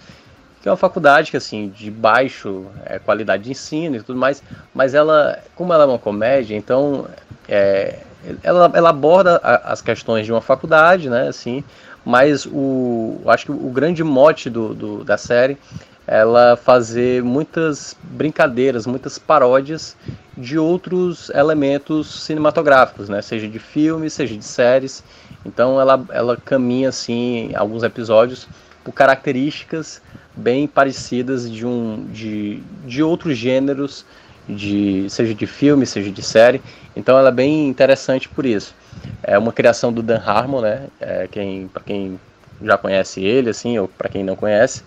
que 0.62 0.68
é 0.68 0.72
uma 0.72 0.78
faculdade 0.78 1.32
que 1.32 1.38
assim 1.38 1.70
de 1.70 1.90
baixo 1.90 2.66
é, 2.86 3.00
qualidade 3.00 3.44
de 3.44 3.52
ensino 3.52 3.96
e 3.96 4.02
tudo 4.02 4.20
mais, 4.20 4.44
mas 4.74 4.94
ela, 4.94 5.40
como 5.56 5.74
ela 5.74 5.86
é 5.86 5.88
uma 5.88 6.00
comédia, 6.00 6.56
então 6.56 7.08
é, 7.48 8.00
ela, 8.44 8.70
ela 8.74 8.90
aborda 8.90 9.40
a, 9.42 9.72
as 9.72 9.82
questões 9.82 10.26
de 10.26 10.32
uma 10.32 10.42
faculdade, 10.42 11.10
né, 11.10 11.30
assim, 11.30 11.64
mas 12.04 12.46
o, 12.46 13.22
acho 13.28 13.46
que 13.46 13.52
o 13.52 13.70
grande 13.70 14.04
mote 14.04 14.50
do, 14.50 14.74
do, 14.74 15.04
da 15.04 15.18
série 15.18 15.58
ela 16.06 16.58
fazer 16.58 17.24
muitas 17.24 17.96
brincadeiras, 18.02 18.88
muitas 18.88 19.20
paródias 19.20 19.96
de 20.40 20.58
outros 20.58 21.30
elementos 21.32 22.24
cinematográficos, 22.24 23.10
né? 23.10 23.22
Seja 23.22 23.48
de 23.48 23.60
filmes, 23.60 24.14
seja 24.14 24.38
de 24.38 24.46
séries. 24.46 25.04
Então 25.46 25.80
ela, 25.80 26.04
ela 26.10 26.38
caminha 26.38 26.90
assim 26.90 27.52
alguns 27.56 27.84
episódios 27.84 28.48
por 28.84 28.94
características 28.94 30.02
bem 30.36 30.68
parecidas 30.68 31.52
de 31.52 31.66
um 31.66 32.06
de, 32.12 32.64
de 32.86 33.04
outros 33.04 33.38
gêneros 33.38 34.06
de 34.48 35.06
seja 35.10 35.34
de 35.34 35.46
filme 35.46 35.86
seja 35.86 36.10
de 36.10 36.22
série 36.22 36.62
então 36.96 37.18
ela 37.18 37.30
é 37.30 37.32
bem 37.32 37.68
interessante 37.68 38.30
por 38.30 38.46
isso 38.46 38.74
é 39.22 39.38
uma 39.38 39.52
criação 39.52 39.92
do 39.92 40.02
Dan 40.02 40.22
Harmon 40.26 40.62
né 40.62 40.88
é, 41.00 41.28
quem 41.30 41.68
para 41.68 41.84
quem 41.84 42.20
já 42.64 42.78
conhece 42.78 43.22
ele 43.22 43.50
assim 43.50 43.78
ou 43.78 43.88
para 43.88 44.10
quem 44.10 44.24
não 44.24 44.36
conhece 44.36 44.84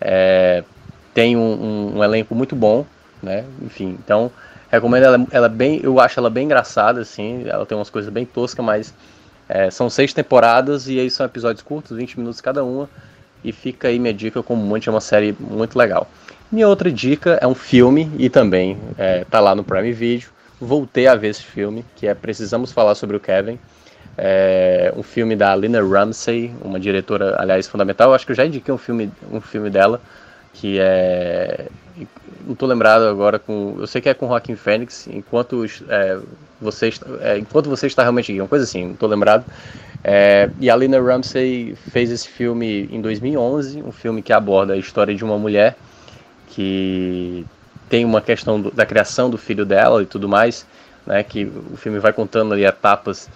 é, 0.00 0.62
tem 1.14 1.36
um, 1.36 1.40
um, 1.40 1.98
um, 1.98 2.04
elenco 2.04 2.34
muito 2.34 2.54
bom 2.54 2.84
né 3.22 3.44
enfim 3.62 3.98
então 4.04 4.30
recomendo 4.70 5.04
ela, 5.04 5.26
ela 5.30 5.48
bem 5.48 5.80
eu 5.82 5.98
acho 6.00 6.18
ela 6.18 6.30
bem 6.30 6.44
engraçada 6.44 7.00
assim 7.00 7.44
ela 7.46 7.66
tem 7.66 7.76
umas 7.76 7.90
coisas 7.90 8.12
bem 8.12 8.24
toscas 8.24 8.64
mas 8.64 8.94
é, 9.48 9.70
são 9.70 9.90
seis 9.90 10.12
temporadas 10.12 10.88
e 10.88 10.98
aí 10.98 11.10
são 11.10 11.26
episódios 11.26 11.62
curtos 11.62 11.96
20 11.96 12.18
minutos 12.18 12.40
cada 12.40 12.62
uma 12.62 12.88
e 13.44 13.52
fica 13.52 13.88
aí 13.88 13.98
minha 13.98 14.14
dica 14.14 14.42
como 14.42 14.62
muito, 14.62 14.88
é 14.88 14.92
uma 14.92 15.00
série 15.00 15.34
muito 15.38 15.78
legal. 15.78 16.08
Minha 16.50 16.68
outra 16.68 16.90
dica 16.90 17.38
é 17.40 17.46
um 17.46 17.54
filme 17.54 18.10
e 18.18 18.28
também 18.28 18.78
é, 18.98 19.24
tá 19.24 19.40
lá 19.40 19.54
no 19.54 19.64
Prime 19.64 19.92
Video. 19.92 20.28
Voltei 20.60 21.06
a 21.06 21.14
ver 21.14 21.28
esse 21.28 21.42
filme, 21.42 21.84
que 21.96 22.06
é 22.06 22.14
Precisamos 22.14 22.72
Falar 22.72 22.94
sobre 22.94 23.16
o 23.16 23.20
Kevin. 23.20 23.58
É 24.18 24.92
um 24.94 25.02
filme 25.02 25.34
da 25.34 25.54
Lina 25.56 25.80
Ramsey, 25.80 26.52
uma 26.62 26.78
diretora, 26.78 27.36
aliás, 27.40 27.66
fundamental. 27.66 28.10
Eu 28.10 28.14
acho 28.14 28.26
que 28.26 28.32
eu 28.32 28.36
já 28.36 28.44
indiquei 28.44 28.74
um 28.74 28.78
filme, 28.78 29.10
um 29.32 29.40
filme 29.40 29.70
dela, 29.70 30.00
que 30.52 30.78
é. 30.78 31.66
Não 32.46 32.54
tô 32.54 32.66
lembrado 32.66 33.02
agora 33.02 33.38
com. 33.38 33.76
Eu 33.78 33.86
sei 33.86 34.00
que 34.00 34.08
é 34.08 34.14
com 34.14 34.28
Joaquim 34.28 34.56
Fênix, 34.56 35.06
enquanto 35.06 35.64
é, 35.88 36.18
você, 36.60 36.90
é, 37.20 37.38
enquanto 37.38 37.68
você 37.68 37.86
está 37.86 38.02
realmente 38.02 38.32
aqui, 38.32 38.40
uma 38.40 38.48
coisa 38.48 38.64
assim, 38.64 38.88
não 38.88 38.94
tô 38.94 39.06
lembrado. 39.06 39.44
É, 40.02 40.48
e 40.58 40.70
a 40.70 40.76
Lina 40.76 41.00
Ramsey 41.00 41.74
fez 41.90 42.10
esse 42.10 42.28
filme 42.28 42.88
em 42.90 43.00
2011, 43.00 43.82
um 43.82 43.92
filme 43.92 44.22
que 44.22 44.32
aborda 44.32 44.72
a 44.72 44.76
história 44.76 45.14
de 45.14 45.22
uma 45.22 45.38
mulher 45.38 45.76
que 46.48 47.46
tem 47.88 48.04
uma 48.04 48.20
questão 48.20 48.60
do, 48.60 48.70
da 48.70 48.86
criação 48.86 49.28
do 49.28 49.36
filho 49.36 49.66
dela 49.66 50.02
e 50.02 50.06
tudo 50.06 50.28
mais, 50.28 50.66
né, 51.06 51.22
que 51.22 51.44
o 51.44 51.76
filme 51.76 51.98
vai 51.98 52.12
contando 52.12 52.54
ali 52.54 52.64
etapas 52.64 53.28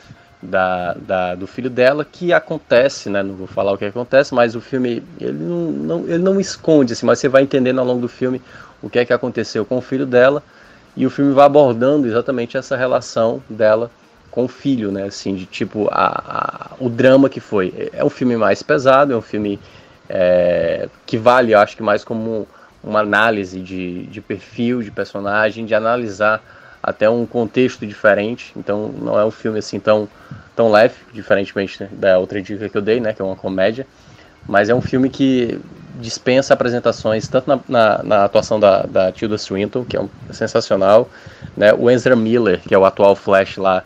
da, 0.43 0.95
da, 0.95 1.35
do 1.35 1.47
filho 1.47 1.69
dela 1.69 2.05
que 2.05 2.33
acontece, 2.33 3.11
né, 3.11 3.23
não 3.23 3.35
vou 3.35 3.47
falar 3.47 3.73
o 3.73 3.79
que 3.79 3.85
acontece, 3.85 4.35
mas 4.35 4.55
o 4.55 4.61
filme 4.61 5.03
ele 5.21 5.33
não, 5.33 5.71
não, 5.71 5.99
ele 6.05 6.19
não 6.19 6.41
esconde, 6.41 6.93
assim, 6.93 7.05
mas 7.05 7.19
você 7.19 7.29
vai 7.29 7.43
entendendo 7.43 7.79
ao 7.79 7.87
longo 7.87 8.01
do 8.01 8.09
filme 8.09 8.41
o 8.85 8.91
que 8.91 8.99
é 8.99 9.05
que 9.05 9.13
aconteceu 9.13 9.65
com 9.65 9.79
o 9.79 9.81
filho 9.81 10.05
dela 10.05 10.43
e 10.95 11.07
o 11.07 11.11
filme 11.11 11.33
vai 11.33 11.47
abordando 11.47 12.07
exatamente 12.07 12.57
essa 12.57 12.77
relação 12.77 13.43
dela 13.49 13.91
com 14.31 14.45
o 14.45 14.49
filho, 14.49 14.93
né? 14.93 15.05
Assim, 15.05 15.35
de 15.35 15.47
tipo, 15.47 15.89
a, 15.91 16.71
a, 16.71 16.71
o 16.79 16.91
drama 16.91 17.29
que 17.29 17.41
foi. 17.41 17.91
É 17.93 18.05
um 18.05 18.11
filme 18.11 18.37
mais 18.37 18.63
pesado, 18.63 19.13
é 19.13 19.17
um 19.17 19.23
filme 19.23 19.59
é, 20.09 20.89
que 21.07 21.17
vale, 21.17 21.53
eu 21.53 21.59
acho 21.59 21.77
que 21.77 21.83
mais 21.83 22.05
como 22.05 22.47
uma 22.83 23.01
análise 23.01 23.59
de, 23.61 24.07
de 24.07 24.21
perfil, 24.21 24.83
de 24.83 24.91
personagem, 24.91 25.65
de 25.65 25.75
analisar 25.75 26.43
até 26.83 27.09
um 27.09 27.25
contexto 27.25 27.87
diferente. 27.87 28.53
Então, 28.55 28.89
não 28.89 29.19
é 29.19 29.25
um 29.25 29.31
filme 29.31 29.59
assim 29.59 29.81
tão, 29.81 30.07
tão 30.55 30.71
leve, 30.71 30.97
diferentemente 31.13 31.83
né, 31.83 31.89
da 31.91 32.19
outra 32.19 32.43
dica 32.43 32.69
que 32.69 32.77
eu 32.77 32.83
dei, 32.83 33.01
né? 33.01 33.15
Que 33.15 33.23
é 33.23 33.25
uma 33.25 33.37
comédia. 33.37 33.87
Mas 34.47 34.69
é 34.69 34.75
um 34.75 34.83
filme 34.83 35.09
que 35.09 35.59
dispensa 36.01 36.55
apresentações, 36.55 37.29
tanto 37.29 37.49
na, 37.49 37.61
na, 37.69 38.03
na 38.03 38.25
atuação 38.25 38.59
da, 38.59 38.83
da 38.83 39.13
Tilda 39.13 39.39
Swinton, 39.39 39.85
que 39.85 39.97
é 39.97 40.01
um, 40.01 40.09
sensacional, 40.31 41.09
né? 41.57 41.73
O 41.73 41.91
Ezra 41.91 42.17
Miller, 42.17 42.61
que 42.61 42.75
é 42.75 42.79
o 42.79 42.85
atual 42.85 43.15
Flash 43.15 43.57
lá 43.57 43.83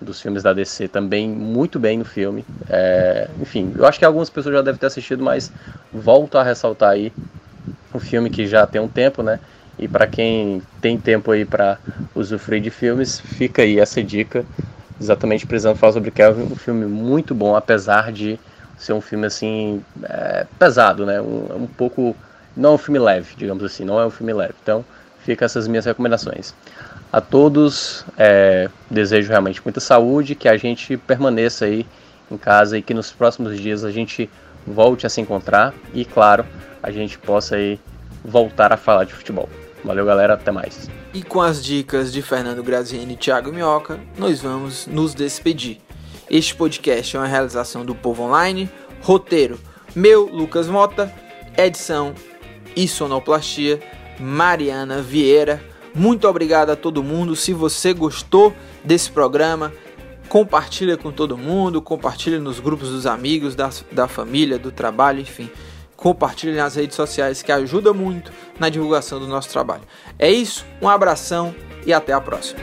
dos 0.00 0.20
filmes 0.20 0.42
da 0.42 0.52
DC 0.52 0.88
também 0.88 1.28
muito 1.28 1.78
bem 1.78 1.98
no 1.98 2.04
filme. 2.04 2.44
É, 2.68 3.28
enfim, 3.40 3.72
eu 3.76 3.86
acho 3.86 3.98
que 3.98 4.04
algumas 4.04 4.28
pessoas 4.28 4.54
já 4.54 4.62
devem 4.62 4.78
ter 4.78 4.86
assistido, 4.86 5.22
mas 5.22 5.50
volto 5.92 6.36
a 6.36 6.42
ressaltar 6.42 6.90
aí 6.90 7.12
um 7.94 7.98
filme 7.98 8.28
que 8.28 8.46
já 8.46 8.66
tem 8.66 8.80
um 8.80 8.88
tempo, 8.88 9.22
né? 9.22 9.40
E 9.78 9.88
para 9.88 10.06
quem 10.06 10.62
tem 10.80 10.98
tempo 10.98 11.30
aí 11.30 11.44
para 11.44 11.78
usufruir 12.14 12.62
de 12.62 12.70
filmes, 12.70 13.20
fica 13.20 13.62
aí 13.62 13.78
essa 13.78 14.02
dica. 14.02 14.44
Exatamente 15.00 15.46
precisando 15.46 15.76
falar 15.76 15.92
sobre 15.92 16.10
Kelvin, 16.10 16.44
um 16.44 16.56
filme 16.56 16.86
muito 16.86 17.34
bom, 17.34 17.54
apesar 17.54 18.10
de 18.10 18.38
ser 18.76 18.92
um 18.92 19.00
filme 19.00 19.26
assim 19.26 19.82
é, 20.04 20.46
pesado, 20.58 21.06
né? 21.06 21.20
Um, 21.20 21.62
um 21.62 21.66
pouco 21.66 22.16
não 22.56 22.70
é 22.70 22.74
um 22.74 22.78
filme 22.78 22.98
leve, 22.98 23.34
digamos 23.36 23.62
assim, 23.64 23.84
não 23.84 24.00
é 24.00 24.06
um 24.06 24.10
filme 24.10 24.32
leve. 24.32 24.54
Então, 24.62 24.84
fica 25.18 25.44
essas 25.44 25.68
minhas 25.68 25.84
recomendações. 25.84 26.54
A 27.12 27.20
todos, 27.20 28.04
é, 28.16 28.68
desejo 28.90 29.28
realmente 29.28 29.60
muita 29.64 29.80
saúde, 29.80 30.34
que 30.34 30.48
a 30.48 30.56
gente 30.56 30.96
permaneça 30.96 31.66
aí 31.66 31.86
em 32.30 32.36
casa 32.36 32.78
e 32.78 32.82
que 32.82 32.94
nos 32.94 33.12
próximos 33.12 33.58
dias 33.58 33.84
a 33.84 33.90
gente 33.90 34.28
volte 34.66 35.06
a 35.06 35.08
se 35.08 35.20
encontrar 35.20 35.72
e, 35.94 36.04
claro, 36.04 36.44
a 36.82 36.90
gente 36.90 37.18
possa 37.18 37.56
aí 37.56 37.78
voltar 38.24 38.72
a 38.72 38.76
falar 38.76 39.04
de 39.04 39.12
futebol. 39.12 39.48
Valeu, 39.84 40.04
galera, 40.04 40.34
até 40.34 40.50
mais. 40.50 40.90
E 41.14 41.22
com 41.22 41.40
as 41.40 41.62
dicas 41.62 42.12
de 42.12 42.20
Fernando 42.20 42.62
Graziani 42.62 43.14
e 43.14 43.16
Thiago 43.16 43.52
Minhoca, 43.52 44.00
nós 44.18 44.40
vamos 44.40 44.86
nos 44.86 45.14
despedir. 45.14 45.85
Este 46.28 46.56
podcast 46.56 47.16
é 47.16 47.20
uma 47.20 47.26
realização 47.26 47.84
do 47.84 47.94
Povo 47.94 48.24
Online, 48.24 48.68
roteiro 49.00 49.60
meu, 49.94 50.26
Lucas 50.26 50.68
Mota, 50.68 51.10
edição 51.56 52.14
e 52.74 52.86
sonoplastia, 52.88 53.80
Mariana 54.18 55.00
Vieira. 55.00 55.62
Muito 55.94 56.28
obrigado 56.28 56.70
a 56.70 56.76
todo 56.76 57.02
mundo. 57.02 57.34
Se 57.34 57.54
você 57.54 57.94
gostou 57.94 58.52
desse 58.84 59.10
programa, 59.10 59.72
compartilha 60.28 60.96
com 60.96 61.12
todo 61.12 61.38
mundo, 61.38 61.80
compartilha 61.80 62.38
nos 62.38 62.60
grupos 62.60 62.90
dos 62.90 63.06
amigos, 63.06 63.54
da, 63.54 63.70
da 63.92 64.08
família, 64.08 64.58
do 64.58 64.72
trabalho, 64.72 65.20
enfim. 65.20 65.48
Compartilhe 65.96 66.56
nas 66.56 66.74
redes 66.74 66.96
sociais 66.96 67.40
que 67.40 67.50
ajuda 67.50 67.94
muito 67.94 68.30
na 68.58 68.68
divulgação 68.68 69.18
do 69.18 69.26
nosso 69.28 69.48
trabalho. 69.48 69.84
É 70.18 70.30
isso, 70.30 70.66
um 70.82 70.88
abração 70.88 71.54
e 71.86 71.92
até 71.92 72.12
a 72.12 72.20
próxima. 72.20 72.60